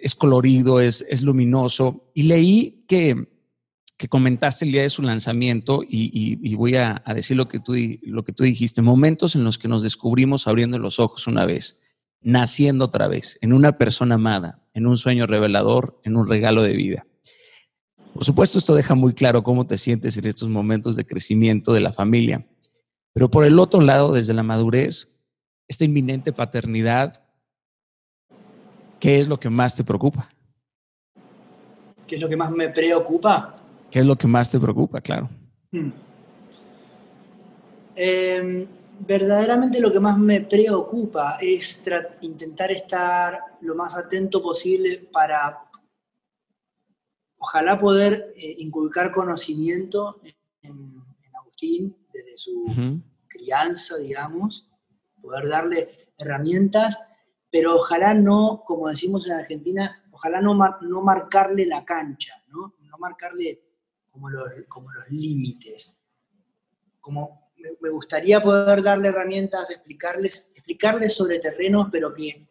es 0.00 0.14
colorido, 0.14 0.80
es, 0.80 1.04
es 1.08 1.22
luminoso. 1.22 2.10
Y 2.14 2.24
leí 2.24 2.84
que, 2.88 3.31
que, 3.96 4.08
comentaste 4.08 4.64
el 4.64 4.72
día 4.72 4.82
de 4.82 4.90
su 4.90 5.02
lanzamiento 5.02 5.82
y, 5.86 6.54
voy 6.56 6.76
a, 6.76 7.02
decir 7.14 7.36
lo 7.36 7.48
que, 7.48 7.60
tú, 7.60 7.74
lo 8.02 8.24
que 8.24 8.32
tú 8.32 8.44
dijiste, 8.44 8.82
momentos 8.82 9.36
en 9.36 9.44
los 9.44 9.58
que 9.58 9.68
nos 9.68 9.82
descubrimos 9.82 10.46
abriendo 10.46 10.78
los 10.78 10.98
ojos 10.98 11.26
una 11.26 11.46
vez, 11.46 11.96
naciendo 12.20 12.86
otra 12.86 13.08
vez, 13.08 13.38
en 13.42 13.52
una 13.52 13.78
persona 13.78 14.16
amada, 14.16 14.62
en 14.74 14.86
un 14.86 14.96
sueño 14.96 15.26
revelador, 15.26 16.00
en 16.04 16.16
un 16.16 16.26
regalo 16.26 16.62
de 16.62 16.74
vida. 16.74 17.06
Por 18.12 18.24
supuesto, 18.24 18.58
esto 18.58 18.74
deja 18.74 18.94
muy 18.94 19.14
claro 19.14 19.42
cómo 19.42 19.66
te 19.66 19.78
sientes 19.78 20.16
en 20.16 20.26
estos 20.26 20.48
momentos 20.48 20.96
de 20.96 21.06
crecimiento 21.06 21.72
de 21.72 21.80
la 21.80 21.92
familia. 21.92 22.46
Pero 23.14 23.30
por 23.30 23.44
el 23.44 23.58
otro 23.58 23.80
lado, 23.80 24.12
desde 24.12 24.34
la 24.34 24.42
madurez, 24.42 25.18
esta 25.68 25.84
inminente 25.84 26.32
paternidad 26.32 27.22
¿Qué 29.02 29.18
es 29.18 29.26
lo 29.26 29.40
que 29.40 29.50
más 29.50 29.74
te 29.74 29.82
preocupa? 29.82 30.28
¿Qué 32.06 32.14
es 32.14 32.20
lo 32.20 32.28
que 32.28 32.36
más 32.36 32.52
me 32.52 32.68
preocupa? 32.68 33.52
¿Qué 33.92 33.98
es 33.98 34.06
lo 34.06 34.16
que 34.16 34.26
más 34.26 34.48
te 34.48 34.58
preocupa, 34.58 35.02
claro? 35.02 35.28
Hmm. 35.70 35.90
Em, 37.94 38.66
verdaderamente 39.00 39.80
lo 39.80 39.92
que 39.92 40.00
más 40.00 40.16
me 40.16 40.40
preocupa 40.40 41.36
es 41.42 41.84
intentar 42.22 42.72
estar 42.72 43.38
lo 43.60 43.74
más 43.74 43.94
atento 43.94 44.42
posible 44.42 45.10
para, 45.12 45.68
ojalá 47.38 47.78
poder 47.78 48.32
eh, 48.34 48.54
inculcar 48.60 49.12
conocimiento 49.12 50.22
en, 50.62 51.02
Agustín 51.38 51.94
desde 52.14 52.38
su 52.38 52.64
crianza, 53.28 53.98
digamos, 53.98 54.70
poder 55.20 55.48
darle 55.48 56.12
herramientas, 56.18 56.98
pero 57.50 57.76
ojalá 57.76 58.14
no, 58.14 58.62
como 58.66 58.88
decimos 58.88 59.26
en 59.26 59.34
Argentina, 59.34 60.02
ojalá 60.12 60.40
no, 60.40 60.54
no 60.54 61.02
marcarle 61.02 61.66
la 61.66 61.84
cancha, 61.84 62.42
¿no? 62.48 62.74
No 62.80 62.96
marcarle 62.98 63.71
como 64.12 64.30
los, 64.30 64.48
como 64.68 64.92
los 64.92 65.10
límites. 65.10 65.98
Como 67.00 67.50
me 67.80 67.90
gustaría 67.90 68.40
poder 68.40 68.82
darle 68.82 69.08
herramientas, 69.08 69.70
explicarles, 69.70 70.52
explicarles 70.54 71.14
sobre 71.14 71.38
terrenos, 71.38 71.88
pero 71.90 72.14
que, 72.14 72.46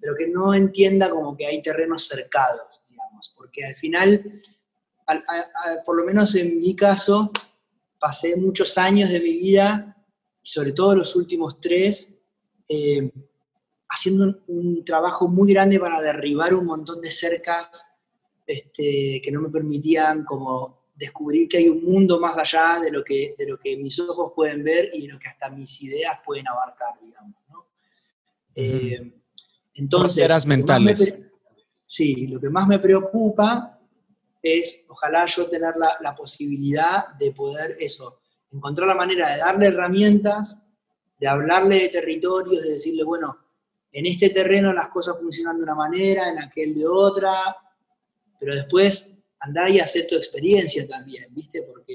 pero 0.00 0.14
que 0.14 0.28
no 0.28 0.52
entienda 0.52 1.08
como 1.08 1.36
que 1.36 1.46
hay 1.46 1.62
terrenos 1.62 2.06
cercados, 2.06 2.82
digamos, 2.88 3.32
porque 3.36 3.64
al 3.64 3.76
final, 3.76 4.40
por 5.84 5.96
lo 5.96 6.04
menos 6.04 6.34
en 6.34 6.58
mi 6.58 6.74
caso, 6.74 7.30
pasé 7.98 8.36
muchos 8.36 8.76
años 8.76 9.10
de 9.10 9.20
mi 9.20 9.36
vida, 9.36 9.96
sobre 10.42 10.72
todo 10.72 10.96
los 10.96 11.16
últimos 11.16 11.60
tres, 11.60 12.16
eh, 12.68 13.10
haciendo 13.88 14.42
un, 14.48 14.84
trabajo 14.84 15.28
muy 15.28 15.52
grande 15.52 15.78
para 15.78 16.00
derribar 16.00 16.54
un 16.54 16.66
montón 16.66 17.00
de 17.00 17.12
cercas 17.12 17.86
este, 18.46 19.20
que 19.22 19.30
no 19.32 19.40
me 19.40 19.50
permitían 19.50 20.24
como 20.24 20.84
descubrir 20.94 21.48
que 21.48 21.58
hay 21.58 21.68
un 21.68 21.84
mundo 21.84 22.20
más 22.20 22.36
allá 22.38 22.78
de 22.80 22.90
lo 22.90 23.02
que, 23.02 23.34
de 23.36 23.46
lo 23.46 23.58
que 23.58 23.76
mis 23.76 23.98
ojos 23.98 24.32
pueden 24.34 24.62
ver 24.62 24.90
y 24.92 25.06
de 25.06 25.12
lo 25.12 25.18
que 25.18 25.28
hasta 25.28 25.50
mis 25.50 25.82
ideas 25.82 26.18
pueden 26.24 26.46
abarcar, 26.48 26.94
digamos. 27.02 27.36
¿no? 27.48 27.66
Eh, 28.54 29.12
entonces, 29.74 30.46
mentales. 30.46 31.14
sí, 31.82 32.26
lo 32.28 32.38
que 32.38 32.50
más 32.50 32.68
me 32.68 32.78
preocupa 32.78 33.80
es, 34.40 34.84
ojalá 34.88 35.26
yo 35.26 35.48
tener 35.48 35.74
la, 35.76 35.96
la, 36.00 36.14
posibilidad 36.14 37.08
de 37.18 37.32
poder 37.32 37.76
eso, 37.80 38.20
encontrar 38.52 38.86
la 38.86 38.94
manera 38.94 39.32
de 39.32 39.38
darle 39.38 39.66
herramientas, 39.66 40.64
de 41.18 41.26
hablarle 41.26 41.80
de 41.80 41.88
territorios, 41.88 42.62
de 42.62 42.70
decirle, 42.70 43.02
bueno, 43.04 43.36
en 43.90 44.06
este 44.06 44.30
terreno 44.30 44.72
las 44.72 44.88
cosas 44.88 45.18
funcionan 45.18 45.56
de 45.56 45.62
una 45.62 45.74
manera, 45.74 46.28
en 46.28 46.40
aquel 46.40 46.74
de 46.74 46.86
otra, 46.86 47.32
pero 48.38 48.54
después 48.54 49.12
andá 49.40 49.68
y 49.68 49.80
hacer 49.80 50.06
tu 50.06 50.16
experiencia 50.16 50.86
también, 50.86 51.26
¿viste? 51.34 51.62
Porque 51.62 51.94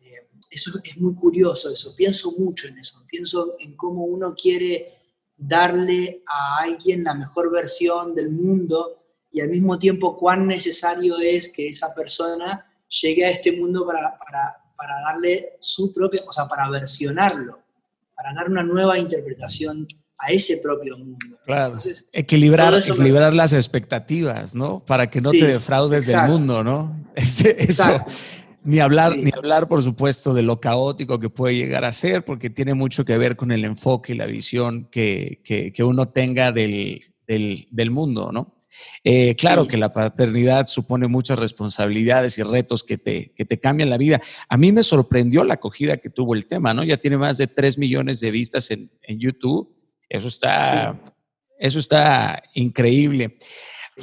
eh, 0.00 0.28
eso 0.50 0.72
es 0.82 0.96
muy 0.98 1.14
curioso, 1.14 1.70
eso. 1.70 1.94
Pienso 1.94 2.32
mucho 2.32 2.68
en 2.68 2.78
eso. 2.78 3.04
Pienso 3.06 3.56
en 3.60 3.76
cómo 3.76 4.04
uno 4.04 4.34
quiere 4.34 4.98
darle 5.36 6.22
a 6.26 6.62
alguien 6.62 7.04
la 7.04 7.14
mejor 7.14 7.50
versión 7.50 8.14
del 8.14 8.30
mundo 8.30 9.04
y 9.32 9.40
al 9.40 9.48
mismo 9.48 9.78
tiempo 9.78 10.18
cuán 10.18 10.46
necesario 10.46 11.18
es 11.18 11.52
que 11.52 11.68
esa 11.68 11.94
persona 11.94 12.66
llegue 12.88 13.24
a 13.24 13.30
este 13.30 13.52
mundo 13.52 13.86
para, 13.86 14.18
para 14.80 15.00
darle 15.02 15.58
su 15.60 15.92
propia, 15.92 16.22
o 16.26 16.32
sea, 16.32 16.48
para 16.48 16.68
versionarlo, 16.70 17.62
para 18.16 18.32
dar 18.34 18.50
una 18.50 18.62
nueva 18.62 18.98
interpretación 18.98 19.86
a 20.20 20.32
ese 20.32 20.58
propio 20.58 20.98
mundo. 20.98 21.18
Claro. 21.46 21.78
equilibrar, 22.12 22.74
equilibrar 22.74 23.32
las 23.34 23.52
expectativas, 23.52 24.54
¿no? 24.54 24.84
Para 24.84 25.08
que 25.08 25.20
no 25.20 25.30
te 25.30 25.46
defraudes 25.46 26.06
del 26.06 26.22
mundo, 26.22 26.62
¿no? 26.62 26.94
eso. 27.14 28.04
Ni 28.62 28.78
hablar, 28.78 29.16
ni 29.16 29.30
hablar, 29.34 29.68
por 29.68 29.82
supuesto, 29.82 30.34
de 30.34 30.42
lo 30.42 30.60
caótico 30.60 31.18
que 31.18 31.30
puede 31.30 31.56
llegar 31.56 31.86
a 31.86 31.92
ser, 31.92 32.26
porque 32.26 32.50
tiene 32.50 32.74
mucho 32.74 33.06
que 33.06 33.16
ver 33.16 33.34
con 33.34 33.52
el 33.52 33.64
enfoque 33.64 34.12
y 34.12 34.16
la 34.16 34.26
visión 34.26 34.86
que, 34.90 35.40
que, 35.42 35.82
uno 35.82 36.08
tenga 36.08 36.52
del, 36.52 37.00
del, 37.26 37.66
del, 37.70 37.90
mundo, 37.90 38.30
¿no? 38.30 38.58
Eh, 39.02 39.34
claro 39.36 39.66
que 39.66 39.78
la 39.78 39.94
paternidad 39.94 40.66
supone 40.66 41.08
muchas 41.08 41.38
responsabilidades 41.38 42.36
y 42.36 42.42
retos 42.42 42.84
que 42.84 42.98
te, 42.98 43.32
que 43.34 43.46
te 43.46 43.58
cambian 43.58 43.88
la 43.88 43.96
vida. 43.96 44.20
A 44.50 44.58
mí 44.58 44.72
me 44.72 44.82
sorprendió 44.82 45.42
la 45.42 45.54
acogida 45.54 45.96
que 45.96 46.10
tuvo 46.10 46.34
el 46.34 46.44
tema, 46.46 46.74
¿no? 46.74 46.84
Ya 46.84 46.98
tiene 46.98 47.16
más 47.16 47.38
de 47.38 47.46
3 47.46 47.78
millones 47.78 48.20
de 48.20 48.30
vistas 48.30 48.70
en, 48.70 48.90
en 49.02 49.18
YouTube 49.18 49.79
eso 50.10 50.28
está, 50.28 51.00
eso 51.58 51.78
está 51.78 52.42
increíble. 52.54 53.38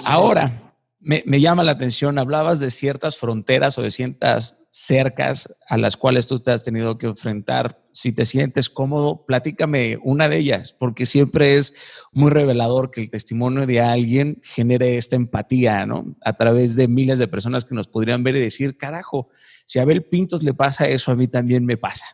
Ahora, 0.03 0.67
me, 0.99 1.39
llama 1.39 1.63
la 1.63 1.71
atención, 1.71 2.19
hablabas 2.19 2.59
de 2.59 2.69
ciertas 2.69 3.17
fronteras 3.17 3.77
o 3.77 3.81
de 3.81 3.91
ciertas 3.91 4.65
cercas 4.71 5.55
a 5.69 5.77
las 5.77 5.95
cuales 5.95 6.27
tú 6.27 6.39
te 6.39 6.51
has 6.51 6.63
tenido 6.63 6.97
que 6.97 7.07
enfrentar. 7.07 7.81
Si 7.93 8.11
te 8.11 8.25
sientes 8.25 8.69
cómodo, 8.69 9.25
platícame 9.25 9.99
una 10.03 10.27
de 10.27 10.37
ellas, 10.37 10.73
porque 10.73 11.05
siempre 11.05 11.55
es 11.55 12.01
muy 12.11 12.29
revelador 12.29 12.91
que 12.91 13.01
el 13.01 13.09
testimonio 13.09 13.65
de 13.65 13.79
alguien 13.79 14.39
genere 14.43 14.97
esta 14.97 15.15
empatía, 15.15 15.85
¿no? 15.85 16.15
A 16.21 16.33
través 16.33 16.75
de 16.75 16.87
miles 16.87 17.19
de 17.19 17.27
personas 17.27 17.63
que 17.63 17.75
nos 17.75 17.87
podrían 17.87 18.23
ver 18.23 18.35
y 18.35 18.41
decir, 18.41 18.77
carajo, 18.77 19.29
si 19.65 19.79
a 19.79 19.83
Abel 19.83 20.03
Pintos 20.03 20.43
le 20.43 20.53
pasa 20.53 20.89
eso, 20.89 21.11
a 21.11 21.15
mí 21.15 21.27
también 21.27 21.65
me 21.65 21.77
pasa. 21.77 22.05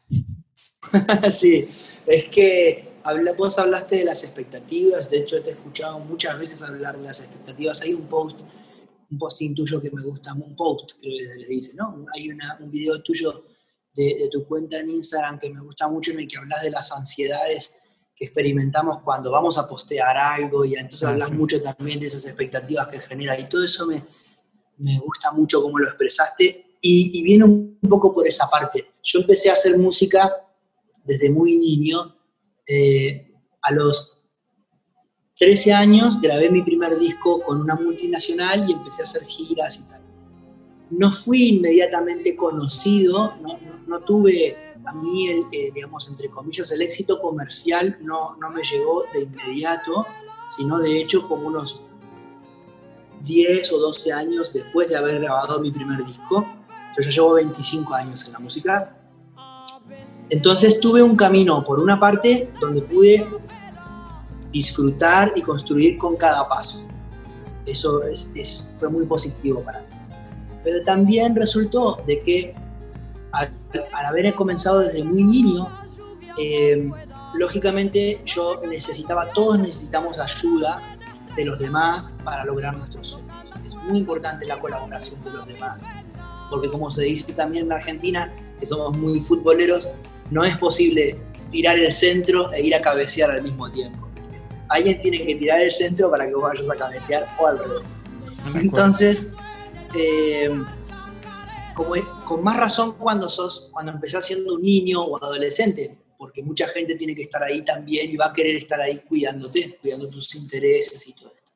sí, 1.32 1.68
es 2.06 2.26
que 2.26 2.93
vos 3.38 3.60
hablaste 3.60 3.98
de 3.98 4.06
las 4.06 4.24
expectativas, 4.24 5.10
de 5.10 5.20
hecho 5.20 5.42
te 5.42 5.50
he 5.50 5.54
escuchado 5.54 6.00
muchas 6.00 6.38
veces 6.40 6.62
hablar 6.64 6.98
de 6.98 7.04
las 7.04 7.20
expectativas. 7.20 7.82
Hay 7.82 7.94
un 7.94 8.08
post, 8.08 8.40
un 9.12 9.18
posting 9.18 9.54
tuyo 9.54 9.82
que 9.82 9.92
me 9.92 10.02
gusta, 10.04 10.34
un 10.34 10.56
post 10.56 11.00
creo 11.00 11.18
que 11.18 11.40
les 11.40 11.50
dice, 11.50 11.74
¿no? 11.76 12.06
Hay 12.14 12.30
un 12.30 12.72
video 12.72 13.02
tuyo 13.02 13.46
de, 13.94 14.30
tu 14.32 14.46
cuenta 14.46 14.80
en 14.80 14.90
Instagram 14.90 15.38
que 15.38 15.50
me 15.50 15.62
gusta 15.62 15.88
mucho 15.88 16.12
en 16.12 16.20
el 16.20 16.28
que 16.28 16.38
hablas 16.38 16.64
de 16.64 16.72
las 16.72 16.92
ansiedades 16.92 17.76
que 18.16 18.26
experimentamos 18.26 19.00
cuando 19.04 19.32
vamos 19.32 19.58
a 19.58 19.68
postear 19.68 20.16
algo 20.18 20.66
y 20.66 20.76
entonces 20.76 21.04
hablas 21.04 21.32
mucho 21.32 21.62
también 21.62 22.00
de 22.00 22.08
esas 22.08 22.26
expectativas 22.26 22.88
que 22.88 23.00
genera 23.00 23.40
y 23.40 23.50
todo 23.50 23.64
eso 23.64 23.88
me, 23.88 24.04
me 24.78 25.00
gusta 25.00 25.32
mucho 25.32 25.62
cómo 25.62 25.80
lo 25.80 25.86
expresaste 25.86 26.78
y, 26.80 27.20
y 27.20 27.24
viene 27.24 27.46
un 27.46 27.80
poco 27.90 28.14
por 28.14 28.28
esa 28.28 28.50
parte. 28.50 28.92
Yo 29.04 29.20
empecé 29.20 29.50
a 29.50 29.54
hacer 29.54 29.78
música 29.78 30.32
desde 31.06 31.30
muy 31.30 31.58
niño 31.58 32.16
eh, 32.68 33.32
a 33.62 33.72
los 33.74 34.24
13 35.38 35.74
años 35.74 36.22
grabé 36.22 36.50
mi 36.50 36.62
primer 36.62 36.98
disco 36.98 37.42
con 37.42 37.62
una 37.62 37.76
multinacional 37.76 38.70
y 38.70 38.74
empecé 38.74 39.02
a 39.02 39.04
hacer 39.04 39.26
giras 39.26 39.80
y 39.80 39.84
tal. 39.90 40.02
No 40.92 41.12
fui 41.12 41.50
inmediatamente 41.50 42.36
conocido, 42.36 43.36
no, 43.88 44.00
tuve 44.02 44.56
a 44.86 44.94
mí, 44.94 45.30
el, 45.30 45.46
eh, 45.52 45.72
digamos, 45.74 46.10
entre 46.10 46.30
comillas, 46.30 46.72
el 46.72 46.82
éxito 46.82 47.20
comercial 47.20 47.98
no, 48.02 48.36
no 48.38 48.52
me 48.52 48.62
llegó 48.64 49.06
de 49.14 49.22
inmediato, 49.22 50.06
sino 50.48 50.80
de 50.80 51.00
hecho 51.00 51.28
como 51.28 51.48
unos 51.48 51.82
10 53.24 53.72
o 53.74 53.80
12 53.80 54.14
años 54.14 54.54
después 54.54 54.90
de 54.90 54.98
haber 54.98 55.22
grabado 55.22 55.60
mi 55.60 55.72
primer 55.72 56.06
disco. 56.06 56.46
Yo 56.96 57.02
ya 57.02 57.10
llevo 57.10 57.34
25 57.36 57.94
años 57.94 58.26
en 58.28 58.34
la 58.34 58.40
música 58.40 59.03
entonces 60.34 60.80
tuve 60.80 61.04
un 61.04 61.16
camino, 61.16 61.64
por 61.64 61.80
una 61.80 62.00
parte, 62.00 62.52
donde 62.60 62.82
pude 62.82 63.24
disfrutar 64.52 65.32
y 65.36 65.44
construir 65.44 65.96
con 66.00 66.16
cada 66.16 66.50
paso. 66.50 66.84
Eso 67.68 68.02
es, 68.02 68.72
fue 68.76 68.90
muy 68.90 69.06
positivo 69.06 69.62
para 69.64 69.82
mí. 69.82 69.86
Pero 70.64 70.82
también 70.82 71.36
resultó 71.36 72.02
de 72.08 72.24
que 72.24 72.56
al, 73.32 73.52
haber 73.94 74.34
comenzado 74.34 74.80
desde 74.80 75.04
muy 75.04 75.24
niño, 75.24 75.68
eh, 76.40 76.90
lógicamente 77.36 78.20
yo 78.26 78.60
necesitaba, 78.68 79.32
todos 79.34 79.60
necesitamos 79.60 80.18
ayuda 80.18 80.82
de 81.36 81.46
los 81.46 81.60
demás 81.60 82.16
para 82.24 82.44
lograr 82.44 82.76
nuestros 82.76 83.06
sueños. 83.08 83.54
Es 83.64 83.76
muy 83.76 84.00
importante 84.00 84.48
la 84.48 84.60
colaboración 84.60 85.24
de 85.24 85.30
los 85.30 85.46
demás, 85.46 85.84
porque 86.50 86.70
como 86.70 86.90
se 86.90 87.04
dice 87.04 87.34
también 87.34 87.66
en 87.66 87.74
Argentina, 87.74 88.34
que 88.58 88.66
somos 88.66 88.98
muy 88.98 89.20
futboleros, 89.20 89.90
no 90.32 90.44
es 90.44 90.58
posible 90.58 91.18
tirar 91.50 91.78
el 91.78 91.94
centro 91.94 92.52
e 92.52 92.62
ir 92.62 92.76
a 92.76 92.82
cabecear 92.82 93.32
al 93.32 93.44
mismo 93.44 93.72
tiempo. 93.72 94.10
Alguien 94.70 95.00
tiene 95.02 95.26
que 95.26 95.36
tirar 95.36 95.62
el 95.62 95.72
centro 95.72 96.10
para 96.10 96.28
que 96.28 96.34
vos 96.34 96.44
vayas 96.44 96.70
a 96.70 96.76
cabecear 96.76 97.28
o 97.40 97.48
al 97.48 97.60
revés. 97.60 98.02
Entonces, 98.56 99.28
eh, 99.96 100.50
como, 101.76 101.94
con 102.26 102.44
más 102.44 102.58
razón 102.58 102.98
cuando, 102.98 103.30
sos, 103.30 103.70
cuando 103.72 103.92
empezás 103.92 104.26
siendo 104.26 104.56
un 104.56 104.62
niño 104.62 105.04
o 105.04 105.24
adolescente, 105.24 105.98
porque 106.18 106.42
mucha 106.42 106.68
gente 106.70 106.96
tiene 106.96 107.14
que 107.14 107.24
estar 107.24 107.44
ahí 107.44 107.64
también 107.64 108.10
y 108.10 108.16
va 108.16 108.28
a 108.28 108.34
querer 108.34 108.56
estar 108.56 108.80
ahí 108.80 109.00
cuidándote, 109.08 109.78
cuidando 109.82 110.10
tus 110.10 110.34
intereses 110.36 111.08
y 111.08 111.14
todo 111.14 111.28
esto. 111.28 111.52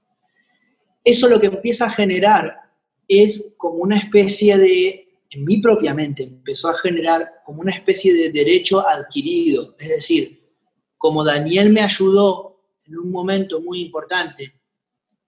Eso 1.04 1.28
lo 1.28 1.40
que 1.40 1.48
empieza 1.48 1.86
a 1.86 1.90
generar 1.90 2.68
es 3.08 3.54
como 3.58 3.76
una 3.76 3.98
especie 3.98 4.58
de 4.58 5.07
en 5.30 5.44
mi 5.44 5.58
propia 5.58 5.94
mente 5.94 6.24
empezó 6.24 6.70
a 6.70 6.78
generar 6.78 7.42
como 7.46 7.62
una 7.62 7.74
especie 7.74 8.14
de 8.14 8.32
derecho 8.32 8.86
adquirido. 8.88 9.76
Es 9.80 9.90
decir, 9.90 10.54
como 10.98 11.24
Daniel 11.24 11.70
me 11.70 11.82
ayudó 11.82 12.62
en 12.88 12.98
un 12.98 13.12
momento 13.12 13.62
muy 13.62 13.82
importante, 13.82 14.54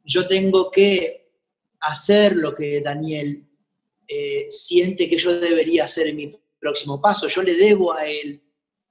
yo 0.03 0.27
tengo 0.27 0.71
que 0.71 1.33
hacer 1.81 2.35
lo 2.35 2.55
que 2.55 2.81
Daniel 2.81 3.45
eh, 4.07 4.47
siente 4.49 5.09
que 5.09 5.17
yo 5.17 5.39
debería 5.39 5.83
hacer 5.83 6.07
en 6.07 6.15
mi 6.15 6.39
próximo 6.59 6.99
paso. 7.01 7.27
Yo 7.27 7.43
le 7.43 7.55
debo 7.55 7.93
a 7.93 8.05
él 8.05 8.41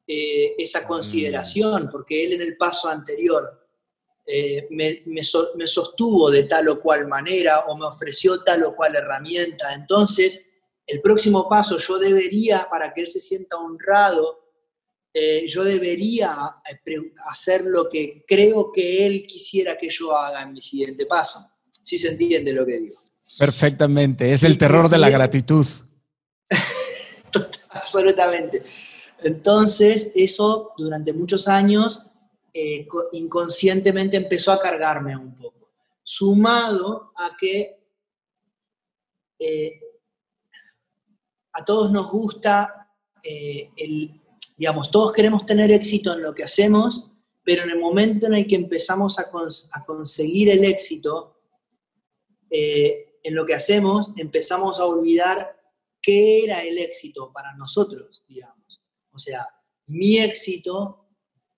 eh, 0.06 0.54
esa 0.58 0.86
consideración, 0.86 1.88
porque 1.90 2.24
él 2.24 2.34
en 2.34 2.42
el 2.42 2.56
paso 2.56 2.88
anterior 2.88 3.66
eh, 4.26 4.68
me, 4.70 5.02
me 5.06 5.66
sostuvo 5.66 6.30
de 6.30 6.44
tal 6.44 6.68
o 6.68 6.80
cual 6.80 7.08
manera 7.08 7.60
o 7.66 7.76
me 7.76 7.86
ofreció 7.86 8.42
tal 8.42 8.62
o 8.64 8.76
cual 8.76 8.94
herramienta. 8.94 9.72
Entonces, 9.74 10.47
el 10.88 11.02
próximo 11.02 11.46
paso 11.48 11.76
yo 11.76 11.98
debería, 11.98 12.66
para 12.70 12.92
que 12.92 13.02
él 13.02 13.06
se 13.06 13.20
sienta 13.20 13.56
honrado, 13.56 14.48
eh, 15.12 15.46
yo 15.46 15.62
debería 15.62 16.34
eh, 16.70 17.12
hacer 17.30 17.62
lo 17.64 17.88
que 17.88 18.24
creo 18.26 18.72
que 18.72 19.06
él 19.06 19.26
quisiera 19.26 19.76
que 19.76 19.90
yo 19.90 20.16
haga 20.16 20.42
en 20.42 20.54
mi 20.54 20.62
siguiente 20.62 21.04
paso. 21.04 21.46
Si 21.70 21.98
se 21.98 22.08
entiende 22.08 22.52
lo 22.52 22.64
que 22.64 22.78
digo. 22.78 23.02
Perfectamente, 23.38 24.32
es 24.32 24.42
el 24.44 24.56
terror 24.56 24.88
de 24.88 24.98
la 24.98 25.10
gratitud. 25.10 25.66
absolutamente. 27.68 28.62
Entonces, 29.22 30.10
eso 30.14 30.70
durante 30.78 31.12
muchos 31.12 31.48
años 31.48 32.06
eh, 32.54 32.88
inconscientemente 33.12 34.16
empezó 34.16 34.52
a 34.52 34.60
cargarme 34.60 35.16
un 35.16 35.36
poco. 35.36 35.70
Sumado 36.02 37.12
a 37.18 37.36
que 37.38 37.76
a 41.58 41.64
todos 41.64 41.90
nos 41.90 42.10
gusta 42.10 42.88
el, 43.76 44.20
digamos, 44.58 44.90
todos 44.90 45.12
queremos 45.12 45.46
tener 45.46 45.70
éxito 45.70 46.12
en 46.12 46.20
lo 46.20 46.34
que 46.34 46.42
hacemos, 46.42 47.10
pero 47.44 47.62
en 47.62 47.70
el 47.70 47.78
momento 47.78 48.26
en 48.26 48.34
el 48.34 48.46
que 48.46 48.56
empezamos 48.56 49.18
a, 49.18 49.30
conseguir 49.86 50.50
el 50.50 50.64
éxito 50.64 51.40
eh, 52.50 53.20
en 53.22 53.34
lo 53.34 53.46
que 53.46 53.54
hacemos, 53.54 54.12
empezamos 54.16 54.80
a 54.80 54.84
olvidar 54.84 55.56
qué 56.02 56.44
era 56.44 56.62
el 56.64 56.76
éxito 56.78 57.32
para 57.32 57.54
nosotros, 57.54 58.24
digamos. 58.26 58.82
O 59.12 59.18
sea, 59.18 59.46
mi 59.86 60.18
éxito 60.18 61.06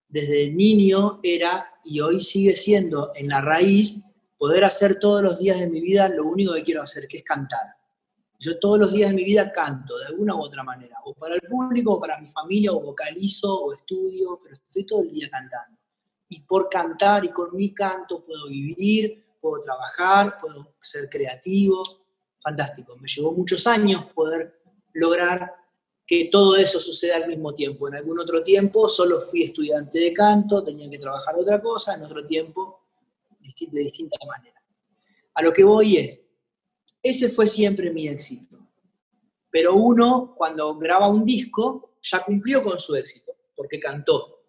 desde 0.06 0.50
niño 0.50 1.20
era, 1.22 1.72
y 1.82 2.00
hoy 2.00 2.20
sigue 2.20 2.54
siendo 2.54 3.12
en 3.14 3.28
la 3.28 3.40
raíz, 3.40 4.02
poder 4.36 4.64
hacer 4.64 4.98
todos 4.98 5.22
los 5.22 5.38
días 5.38 5.58
de 5.58 5.68
mi 5.68 5.80
vida 5.80 6.08
lo 6.08 6.26
único 6.26 6.52
que 6.52 6.64
quiero 6.64 6.82
hacer, 6.82 7.08
que 7.08 7.18
es 7.18 7.24
cantar. 7.24 7.79
Yo 8.42 8.58
todos 8.58 8.78
los 8.78 8.92
días 8.92 9.10
de 9.10 9.16
mi 9.16 9.24
vida 9.24 9.52
canto 9.52 9.98
de 9.98 10.06
alguna 10.06 10.34
u 10.34 10.38
otra 10.38 10.64
manera, 10.64 10.96
o 11.04 11.12
para 11.12 11.34
el 11.34 11.42
público, 11.42 11.92
o 11.92 12.00
para 12.00 12.18
mi 12.18 12.30
familia, 12.30 12.72
o 12.72 12.80
vocalizo, 12.80 13.54
o 13.54 13.74
estudio, 13.74 14.40
pero 14.42 14.56
estoy 14.56 14.86
todo 14.86 15.02
el 15.02 15.10
día 15.10 15.28
cantando. 15.30 15.78
Y 16.26 16.40
por 16.40 16.70
cantar 16.70 17.22
y 17.26 17.32
con 17.32 17.54
mi 17.54 17.74
canto 17.74 18.24
puedo 18.24 18.48
vivir, 18.48 19.36
puedo 19.42 19.60
trabajar, 19.60 20.38
puedo 20.40 20.74
ser 20.80 21.10
creativo. 21.10 21.82
Fantástico. 22.42 22.96
Me 22.96 23.08
llevó 23.08 23.32
muchos 23.34 23.66
años 23.66 24.06
poder 24.14 24.62
lograr 24.94 25.54
que 26.06 26.30
todo 26.32 26.56
eso 26.56 26.80
suceda 26.80 27.16
al 27.16 27.28
mismo 27.28 27.52
tiempo. 27.54 27.88
En 27.88 27.96
algún 27.96 28.20
otro 28.20 28.42
tiempo 28.42 28.88
solo 28.88 29.20
fui 29.20 29.42
estudiante 29.42 29.98
de 29.98 30.14
canto, 30.14 30.64
tenía 30.64 30.88
que 30.88 30.98
trabajar 30.98 31.34
otra 31.36 31.60
cosa, 31.60 31.94
en 31.94 32.04
otro 32.04 32.26
tiempo 32.26 32.86
de 33.38 33.80
distinta 33.82 34.16
manera. 34.26 34.62
A 35.34 35.42
lo 35.42 35.52
que 35.52 35.62
voy 35.62 35.98
es, 35.98 36.24
ese 37.02 37.30
fue 37.30 37.46
siempre 37.46 37.90
mi 37.90 38.08
éxito. 38.08 38.58
Pero 39.50 39.74
uno, 39.74 40.34
cuando 40.36 40.76
graba 40.76 41.08
un 41.08 41.24
disco, 41.24 41.96
ya 42.02 42.24
cumplió 42.24 42.62
con 42.62 42.78
su 42.78 42.94
éxito, 42.94 43.32
porque 43.54 43.80
cantó. 43.80 44.42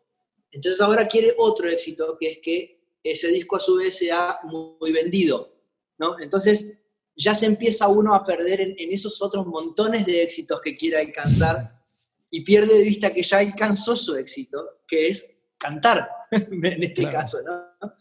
Entonces 0.52 0.82
ahora 0.82 1.08
quiere 1.08 1.34
otro 1.38 1.68
éxito, 1.68 2.18
que 2.20 2.32
es 2.32 2.40
que 2.40 2.82
ese 3.04 3.30
disco 3.30 3.56
a 3.56 3.60
su 3.60 3.78
vez 3.78 3.98
sea 3.98 4.40
muy 4.44 4.92
vendido. 4.92 5.56
¿no? 5.98 6.20
Entonces 6.20 6.74
ya 7.16 7.36
se 7.36 7.46
empieza 7.46 7.88
uno 7.88 8.14
a 8.14 8.24
perder 8.24 8.62
en, 8.62 8.76
esos 8.92 9.22
otros 9.22 9.46
montones 9.46 10.06
de 10.06 10.24
éxitos 10.24 10.62
que 10.62 10.76
quiere 10.76 10.98
alcanzar 10.98 11.82
y 12.30 12.42
pierde 12.42 12.78
de 12.78 12.84
vista 12.84 13.14
que 13.14 13.24
ya 13.24 13.40
alcanzó 13.40 13.96
su 13.96 14.16
éxito, 14.16 14.82
que 14.88 15.08
es 15.08 15.30
cantar, 15.58 16.10
en 16.32 16.84
este 16.84 17.10
caso. 17.10 17.42
¿no? 17.42 17.96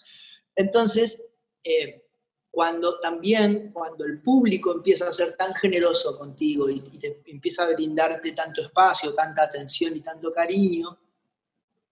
Entonces, 0.54 1.24
eh, 1.64 2.09
cuando 2.50 2.98
también, 2.98 3.70
cuando 3.72 4.04
el 4.04 4.20
público 4.20 4.72
empieza 4.72 5.06
a 5.06 5.12
ser 5.12 5.36
tan 5.36 5.54
generoso 5.54 6.18
contigo 6.18 6.68
y, 6.68 6.80
te 6.80 7.22
empieza 7.26 7.64
a 7.64 7.72
brindarte 7.72 8.32
tanto 8.32 8.62
espacio, 8.62 9.14
tanta 9.14 9.44
atención 9.44 9.96
y 9.96 10.00
tanto 10.00 10.32
cariño, 10.32 10.98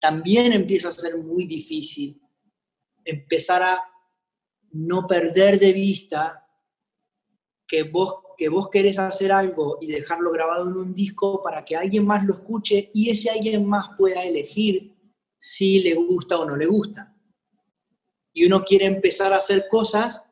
también 0.01 0.53
empieza 0.53 0.89
a 0.89 0.93
ser 0.93 1.17
muy 1.17 1.45
difícil 1.45 2.21
empezar 3.05 3.63
a 3.63 3.85
no 4.73 5.07
perder 5.07 5.59
de 5.59 5.73
vista 5.73 6.45
que 7.67 7.85
vos, 7.85 8.17
que 8.37 8.49
vos 8.49 8.69
querés 8.69 8.99
hacer 8.99 9.31
algo 9.31 9.79
y 9.81 9.87
dejarlo 9.87 10.33
grabado 10.33 10.69
en 10.71 10.77
un 10.77 10.93
disco 10.93 11.43
para 11.43 11.65
que 11.65 11.77
alguien 11.77 12.05
más 12.05 12.25
lo 12.25 12.35
escuche 12.35 12.91
y 12.93 13.11
ese 13.11 13.31
alguien 13.31 13.65
más 13.65 13.91
pueda 13.97 14.25
elegir 14.25 14.97
si 15.39 15.79
le 15.81 15.95
gusta 15.95 16.39
o 16.39 16.45
no 16.45 16.57
le 16.57 16.67
gusta. 16.67 17.15
Y 18.33 18.45
uno 18.45 18.65
quiere 18.65 18.87
empezar 18.87 19.33
a 19.33 19.39
hacer 19.39 19.67
cosas 19.69 20.28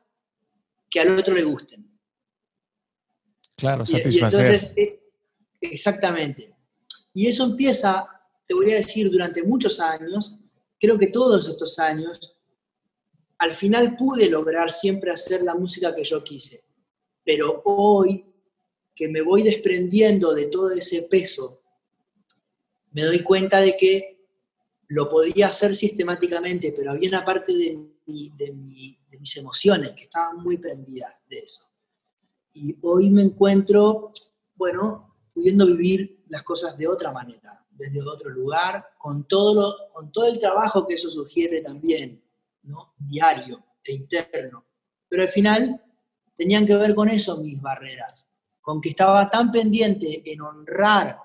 que 0.89 0.99
al 0.99 1.17
otro 1.17 1.33
le 1.33 1.43
gusten. 1.43 1.85
Claro, 3.55 3.85
satisfacer. 3.85 4.73
Eh, 4.75 4.99
exactamente. 5.61 6.53
Y 7.13 7.27
eso 7.27 7.45
empieza, 7.45 8.07
te 8.45 8.53
voy 8.53 8.71
a 8.71 8.75
decir, 8.75 9.09
durante 9.09 9.43
muchos 9.43 9.79
años, 9.79 10.37
creo 10.79 10.97
que 10.97 11.07
todos 11.07 11.47
estos 11.47 11.79
años, 11.79 12.35
al 13.39 13.51
final 13.51 13.95
pude 13.95 14.29
lograr 14.29 14.71
siempre 14.71 15.11
hacer 15.11 15.41
la 15.41 15.55
música 15.55 15.95
que 15.95 16.03
yo 16.03 16.23
quise. 16.23 16.63
Pero 17.23 17.61
hoy, 17.65 18.25
que 18.95 19.07
me 19.07 19.21
voy 19.21 19.43
desprendiendo 19.43 20.33
de 20.33 20.45
todo 20.45 20.71
ese 20.71 21.03
peso, 21.03 21.61
me 22.91 23.03
doy 23.03 23.21
cuenta 23.23 23.59
de 23.59 23.75
que 23.75 24.25
lo 24.89 25.09
podía 25.09 25.47
hacer 25.47 25.75
sistemáticamente, 25.75 26.71
pero 26.71 26.91
había 26.91 27.09
una 27.09 27.25
parte 27.25 27.53
de 27.53 27.87
de 28.07 28.53
mi 28.53 28.97
mis 29.19 29.35
emociones, 29.37 29.93
que 29.95 30.03
estaban 30.03 30.37
muy 30.37 30.57
prendidas 30.57 31.13
de 31.27 31.39
eso. 31.39 31.63
Y 32.53 32.77
hoy 32.81 33.09
me 33.09 33.21
encuentro, 33.21 34.11
bueno, 34.55 35.15
pudiendo 35.33 35.65
vivir 35.67 36.23
las 36.29 36.43
cosas 36.43 36.77
de 36.77 36.87
otra 36.87 37.11
manera, 37.11 37.65
desde 37.69 38.01
otro 38.01 38.29
lugar, 38.29 38.89
con 38.97 39.27
todo, 39.27 39.53
lo, 39.53 39.91
con 39.91 40.11
todo 40.11 40.27
el 40.27 40.39
trabajo 40.39 40.85
que 40.85 40.95
eso 40.95 41.11
sugiere 41.11 41.61
también, 41.61 42.23
¿no? 42.63 42.95
diario 42.97 43.63
e 43.85 43.93
interno. 43.93 44.65
Pero 45.07 45.23
al 45.23 45.29
final 45.29 45.83
tenían 46.35 46.65
que 46.65 46.75
ver 46.75 46.95
con 46.95 47.09
eso 47.09 47.37
mis 47.37 47.61
barreras, 47.61 48.29
con 48.61 48.81
que 48.81 48.89
estaba 48.89 49.29
tan 49.29 49.51
pendiente 49.51 50.23
en 50.31 50.41
honrar 50.41 51.19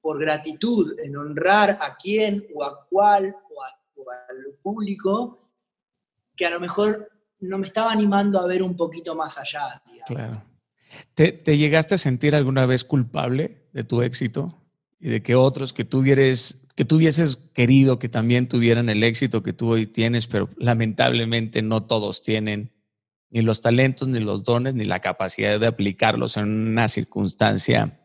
por 0.00 0.20
gratitud, 0.20 0.98
en 0.98 1.16
honrar 1.16 1.78
a 1.80 1.96
quién 1.96 2.46
o 2.54 2.64
a 2.64 2.86
cuál 2.88 3.34
o, 3.34 4.02
o 4.02 4.10
al 4.10 4.54
público, 4.62 5.41
que 6.36 6.46
a 6.46 6.50
lo 6.50 6.60
mejor 6.60 7.10
no 7.40 7.58
me 7.58 7.66
estaba 7.66 7.92
animando 7.92 8.40
a 8.40 8.46
ver 8.46 8.62
un 8.62 8.76
poquito 8.76 9.14
más 9.14 9.38
allá. 9.38 9.82
Claro. 10.06 10.42
¿Te, 11.14 11.56
llegaste 11.56 11.94
a 11.94 11.98
sentir 11.98 12.34
alguna 12.34 12.66
vez 12.66 12.84
culpable 12.84 13.66
de 13.72 13.84
tu 13.84 14.02
éxito 14.02 14.62
y 15.00 15.08
de 15.08 15.22
que 15.22 15.34
otros 15.34 15.72
que 15.72 15.84
tuvieres, 15.84 16.66
que 16.76 16.84
tuvieses 16.84 17.36
querido 17.36 17.98
que 17.98 18.08
también 18.08 18.48
tuvieran 18.48 18.88
el 18.88 19.02
éxito 19.02 19.42
que 19.42 19.52
tú 19.52 19.70
hoy 19.70 19.86
tienes, 19.86 20.26
pero 20.26 20.48
lamentablemente 20.56 21.62
no 21.62 21.84
todos 21.84 22.22
tienen 22.22 22.72
ni 23.30 23.40
los 23.40 23.62
talentos, 23.62 24.08
ni 24.08 24.20
los 24.20 24.44
dones, 24.44 24.74
ni 24.74 24.84
la 24.84 25.00
capacidad 25.00 25.58
de 25.58 25.66
aplicarlos 25.66 26.36
en 26.36 26.44
una 26.44 26.88
circunstancia 26.88 28.01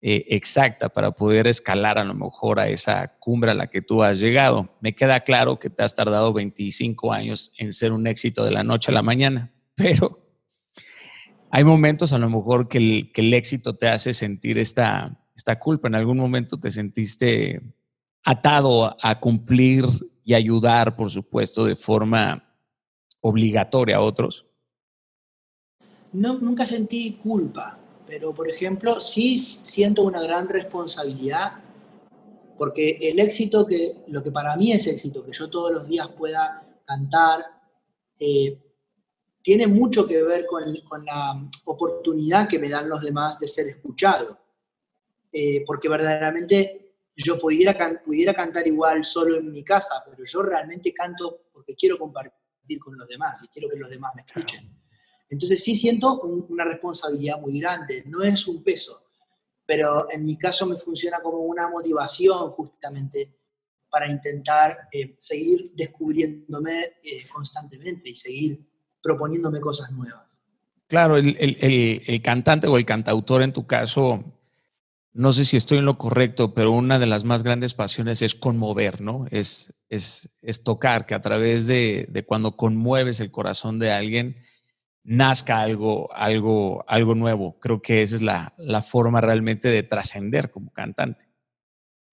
eh, 0.00 0.26
exacta 0.28 0.88
para 0.88 1.10
poder 1.10 1.48
escalar 1.48 1.98
a 1.98 2.04
lo 2.04 2.14
mejor 2.14 2.60
a 2.60 2.68
esa 2.68 3.16
cumbre 3.18 3.50
a 3.50 3.54
la 3.54 3.66
que 3.66 3.80
tú 3.80 4.04
has 4.04 4.20
llegado. 4.20 4.76
Me 4.80 4.94
queda 4.94 5.20
claro 5.24 5.58
que 5.58 5.70
te 5.70 5.82
has 5.82 5.96
tardado 5.96 6.32
25 6.32 7.12
años 7.12 7.52
en 7.58 7.72
ser 7.72 7.90
un 7.90 8.06
éxito 8.06 8.44
de 8.44 8.52
la 8.52 8.62
noche 8.62 8.92
a 8.92 8.94
la 8.94 9.02
mañana, 9.02 9.52
pero 9.74 10.24
hay 11.50 11.64
momentos 11.64 12.12
a 12.12 12.18
lo 12.18 12.30
mejor 12.30 12.68
que 12.68 12.78
el, 12.78 13.12
que 13.12 13.22
el 13.22 13.34
éxito 13.34 13.74
te 13.74 13.88
hace 13.88 14.14
sentir 14.14 14.58
esta, 14.58 15.18
esta 15.34 15.58
culpa. 15.58 15.88
En 15.88 15.96
algún 15.96 16.18
momento 16.18 16.60
te 16.60 16.70
sentiste 16.70 17.60
atado 18.22 18.96
a 19.02 19.18
cumplir 19.18 19.84
y 20.24 20.34
ayudar, 20.34 20.94
por 20.94 21.10
supuesto, 21.10 21.64
de 21.64 21.74
forma 21.74 22.54
obligatoria 23.20 23.96
a 23.96 24.00
otros. 24.00 24.46
No, 26.12 26.34
nunca 26.34 26.66
sentí 26.66 27.18
culpa 27.20 27.77
pero 28.08 28.34
por 28.34 28.48
ejemplo 28.48 29.00
sí 29.00 29.38
siento 29.38 30.02
una 30.02 30.22
gran 30.22 30.48
responsabilidad 30.48 31.62
porque 32.56 32.98
el 33.02 33.20
éxito 33.20 33.66
que, 33.66 33.98
lo 34.08 34.22
que 34.22 34.32
para 34.32 34.56
mí 34.56 34.72
es 34.72 34.88
éxito, 34.88 35.24
que 35.24 35.30
yo 35.30 35.48
todos 35.48 35.70
los 35.70 35.86
días 35.86 36.08
pueda 36.08 36.66
cantar, 36.84 37.44
eh, 38.18 38.58
tiene 39.42 39.68
mucho 39.68 40.04
que 40.04 40.20
ver 40.24 40.44
con, 40.44 40.74
la 41.04 41.48
oportunidad 41.66 42.48
que 42.48 42.58
me 42.58 42.68
dan 42.68 42.88
los 42.88 43.00
demás 43.00 43.38
de 43.38 43.46
ser 43.46 43.68
escuchado. 43.68 44.40
Eh, 45.32 45.62
porque 45.64 45.88
verdaderamente 45.88 46.94
yo 47.14 47.38
pudiera, 47.38 47.76
pudiera 48.04 48.34
cantar 48.34 48.66
igual 48.66 49.04
solo 49.04 49.36
en 49.36 49.52
mi 49.52 49.62
casa, 49.62 50.02
pero 50.10 50.24
yo 50.24 50.42
realmente 50.42 50.92
canto 50.92 51.42
porque 51.52 51.76
quiero 51.76 51.96
compartir 51.96 52.80
con 52.80 52.96
los 52.98 53.06
demás 53.06 53.40
y 53.44 53.48
quiero 53.48 53.68
que 53.68 53.76
los 53.76 53.88
demás 53.88 54.14
me 54.16 54.22
escuchen. 54.22 54.68
Entonces 55.30 55.62
sí 55.62 55.74
siento 55.74 56.20
una 56.22 56.64
responsabilidad 56.64 57.40
muy 57.40 57.60
grande, 57.60 58.04
no 58.06 58.22
es 58.22 58.46
un 58.46 58.62
peso, 58.62 59.02
pero 59.66 60.10
en 60.10 60.24
mi 60.24 60.36
caso 60.38 60.66
me 60.66 60.78
funciona 60.78 61.20
como 61.20 61.38
una 61.38 61.68
motivación 61.68 62.50
justamente 62.50 63.34
para 63.90 64.10
intentar 64.10 64.88
eh, 64.92 65.14
seguir 65.18 65.72
descubriéndome 65.74 66.80
eh, 67.02 67.26
constantemente 67.30 68.10
y 68.10 68.14
seguir 68.14 68.66
proponiéndome 69.02 69.60
cosas 69.60 69.90
nuevas. 69.92 70.42
Claro, 70.86 71.16
el, 71.18 72.20
cantante 72.22 72.66
o 72.66 72.78
el 72.78 72.86
cantautor 72.86 73.42
en 73.42 73.52
tu 73.52 73.66
caso 73.66 74.24
no 75.12 75.32
sé 75.32 75.44
si 75.44 75.56
estoy 75.56 75.78
en 75.78 75.84
lo 75.84 75.98
correcto, 75.98 76.54
pero 76.54 76.70
una 76.70 76.98
de 76.98 77.06
las 77.06 77.24
más 77.24 77.42
grandes 77.42 77.74
pasiones 77.74 78.22
es 78.22 78.34
conmover, 78.34 79.00
¿no? 79.00 79.26
Es, 79.30 79.74
es, 79.88 80.38
es 80.42 80.62
tocar, 80.62 81.06
que 81.06 81.14
a 81.14 81.20
través 81.20 81.66
de, 81.66 82.06
de, 82.08 82.24
cuando 82.24 82.56
conmueves 82.56 83.18
el 83.18 83.32
corazón 83.32 83.80
de 83.80 83.90
alguien, 83.90 84.36
nazca 85.08 85.62
algo, 85.62 86.12
algo, 86.12 86.84
algo 86.86 87.14
nuevo. 87.14 87.56
Creo 87.58 87.80
que 87.80 88.02
esa 88.02 88.16
es 88.16 88.22
la, 88.22 88.54
la 88.58 88.82
forma 88.82 89.22
realmente 89.22 89.68
de 89.68 89.82
trascender 89.82 90.50
como 90.50 90.70
cantante. 90.70 91.24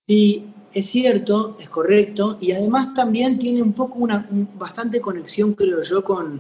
Sí, 0.08 0.54
es 0.72 0.86
cierto, 0.88 1.58
es 1.60 1.68
correcto, 1.70 2.38
y 2.40 2.52
además 2.52 2.94
también 2.94 3.38
tiene 3.38 3.62
un 3.62 3.74
poco 3.74 4.00
una 4.00 4.28
bastante 4.30 5.02
conexión, 5.02 5.54
creo 5.54 5.82
yo, 5.82 6.04
con, 6.06 6.40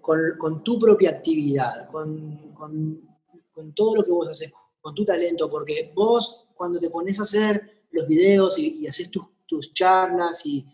con, 0.00 0.64
tu 0.64 0.78
propia 0.78 1.10
actividad, 1.10 1.88
con, 1.90 2.52
con, 2.52 3.00
con 3.52 3.72
todo 3.74 3.96
lo 3.96 4.02
que 4.02 4.10
vos 4.10 4.28
haces 4.28 4.52
con 4.80 4.94
tu 4.94 5.04
talento, 5.04 5.48
porque 5.48 5.92
vos 5.94 6.46
cuando 6.54 6.78
te 6.78 6.90
pones 6.90 7.18
a 7.20 7.22
hacer 7.22 7.84
los 7.90 8.06
videos 8.06 8.58
y, 8.58 8.86
haces 8.86 9.10
tus, 9.10 9.24
tus, 9.46 9.72
charlas, 9.72 10.44
y 10.44 10.66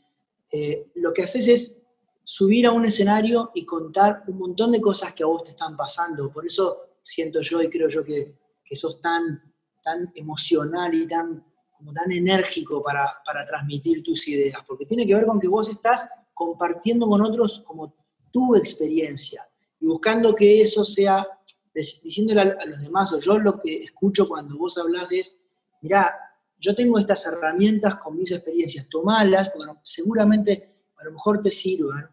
eh, 0.52 0.90
lo 0.96 1.12
que 1.12 1.22
haces 1.22 1.48
es 1.48 1.81
subir 2.24 2.66
a 2.66 2.72
un 2.72 2.85
escenario 2.85 3.50
y 3.54 3.64
contar 3.64 4.24
un 4.26 4.38
montón 4.38 4.72
de 4.72 4.80
cosas 4.80 5.12
que 5.12 5.22
a 5.22 5.26
vos 5.26 5.42
te 5.42 5.50
están 5.50 5.76
pasando. 5.76 6.32
Por 6.32 6.46
eso 6.46 6.96
siento 7.02 7.40
yo 7.40 7.62
y 7.62 7.68
creo 7.68 7.88
yo 7.88 8.04
que, 8.04 8.37
que 8.64 8.76
sos 8.76 9.00
tan, 9.00 9.52
tan 9.82 10.12
emocional 10.14 10.94
y 10.94 11.06
tan, 11.06 11.44
como 11.76 11.92
tan 11.92 12.12
enérgico 12.12 12.82
para, 12.82 13.22
para 13.24 13.44
transmitir 13.44 14.02
tus 14.02 14.28
ideas, 14.28 14.61
porque 14.66 14.87
tiene 14.87 15.06
que 15.06 15.14
ver 15.14 15.26
con 15.26 15.40
que 15.40 15.48
vos 15.48 15.68
estás 15.68 16.08
compartiendo 16.32 17.06
con 17.06 17.20
otros 17.22 17.62
como 17.66 17.94
tu 18.30 18.56
experiencia 18.56 19.46
y 19.80 19.87
buscando 19.87 20.35
que 20.35 20.62
eso 20.62 20.85
sea 20.85 21.26
diciéndole 21.74 22.40
a, 22.40 22.66
los 22.66 22.82
demás, 22.82 23.12
o 23.12 23.18
yo 23.18 23.38
lo 23.38 23.61
que 23.61 23.76
escucho 23.82 24.28
cuando 24.28 24.56
vos 24.58 24.76
hablas 24.78 25.11
es, 25.11 25.38
mirá, 25.80 26.14
yo 26.58 26.74
tengo 26.74 26.98
estas 26.98 27.26
herramientas 27.26 27.96
con 27.96 28.16
mis 28.16 28.30
experiencias, 28.30 28.88
tomalas, 28.88 29.50
porque 29.50 29.72
seguramente 29.82 30.71
a 31.02 31.04
lo 31.06 31.12
mejor 31.12 31.42
te 31.42 31.50
sirvan. 31.50 32.08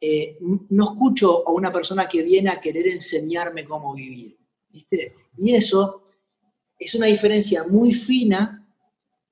Eh, 0.00 0.36
no 0.70 0.84
escucho 0.84 1.46
a 1.46 1.52
una 1.52 1.72
persona 1.72 2.08
que 2.08 2.22
viene 2.22 2.50
a 2.50 2.60
querer 2.60 2.88
enseñarme 2.88 3.64
cómo 3.64 3.94
vivir, 3.94 4.36
¿viste? 4.68 5.14
Y 5.36 5.54
eso 5.54 6.02
es 6.76 6.94
una 6.96 7.06
diferencia 7.06 7.64
muy 7.64 7.92
fina, 7.92 8.68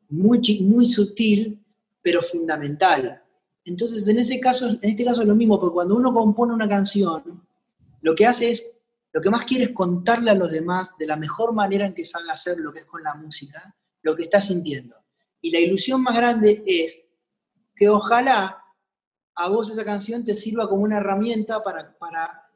muy, 0.08 0.86
sutil, 0.86 1.60
pero 2.00 2.22
fundamental. 2.22 3.20
Entonces, 3.64 4.06
en, 4.06 4.18
ese 4.18 4.38
caso, 4.38 4.68
en 4.68 4.78
este 4.82 5.04
caso 5.04 5.22
es 5.22 5.26
lo 5.26 5.34
mismo, 5.34 5.58
porque 5.58 5.74
cuando 5.74 5.96
uno 5.96 6.14
compone 6.14 6.54
una 6.54 6.68
canción, 6.68 7.44
lo 8.00 8.14
que 8.14 8.26
hace 8.26 8.50
es 8.50 8.76
lo 9.12 9.20
que 9.20 9.30
más 9.30 9.44
quiere 9.44 9.64
es 9.64 9.70
contarle 9.70 10.30
a 10.30 10.36
los 10.36 10.52
demás 10.52 10.96
de 10.96 11.06
la 11.06 11.16
mejor 11.16 11.52
manera 11.52 11.84
en 11.84 11.94
que 11.94 12.04
sabe 12.04 12.30
hacer 12.30 12.58
lo 12.58 12.72
que 12.72 12.80
es 12.80 12.84
con 12.84 13.02
la 13.02 13.14
música, 13.14 13.74
lo 14.02 14.14
que 14.14 14.22
está 14.22 14.40
sintiendo. 14.40 14.94
Y 15.40 15.50
la 15.50 15.58
ilusión 15.58 16.00
más 16.00 16.16
grande 16.16 16.62
es 16.64 17.06
que 17.80 17.88
ojalá 17.88 18.62
a 19.36 19.48
vos 19.48 19.70
esa 19.70 19.86
canción 19.86 20.22
te 20.22 20.34
sirva 20.34 20.68
como 20.68 20.82
una 20.82 20.98
herramienta 20.98 21.62
para, 21.62 21.96
para, 21.96 22.46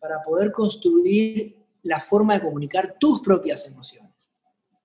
para 0.00 0.22
poder 0.22 0.50
construir 0.50 1.62
la 1.82 2.00
forma 2.00 2.32
de 2.32 2.40
comunicar 2.40 2.96
tus 2.98 3.20
propias 3.20 3.66
emociones 3.66 4.32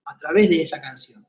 a 0.06 0.18
través 0.18 0.50
de 0.50 0.62
esa 0.62 0.82
canción. 0.82 1.26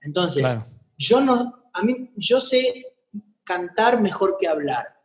Entonces, 0.00 0.56
yo 0.96 1.20
no, 1.20 1.68
a 1.74 1.82
mí, 1.82 2.14
yo 2.16 2.40
sé 2.40 2.96
cantar 3.44 4.00
mejor 4.00 4.38
que 4.40 4.48
hablar, 4.48 4.98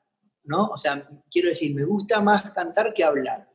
¿no? 0.45 0.67
O 0.67 0.77
sea, 0.77 1.05
quiero 1.29 1.49
decir, 1.49 1.75
me 1.75 1.83
gusta 1.83 2.21
más 2.21 2.51
cantar 2.51 2.93
que 2.93 3.03
hablar 3.03 3.50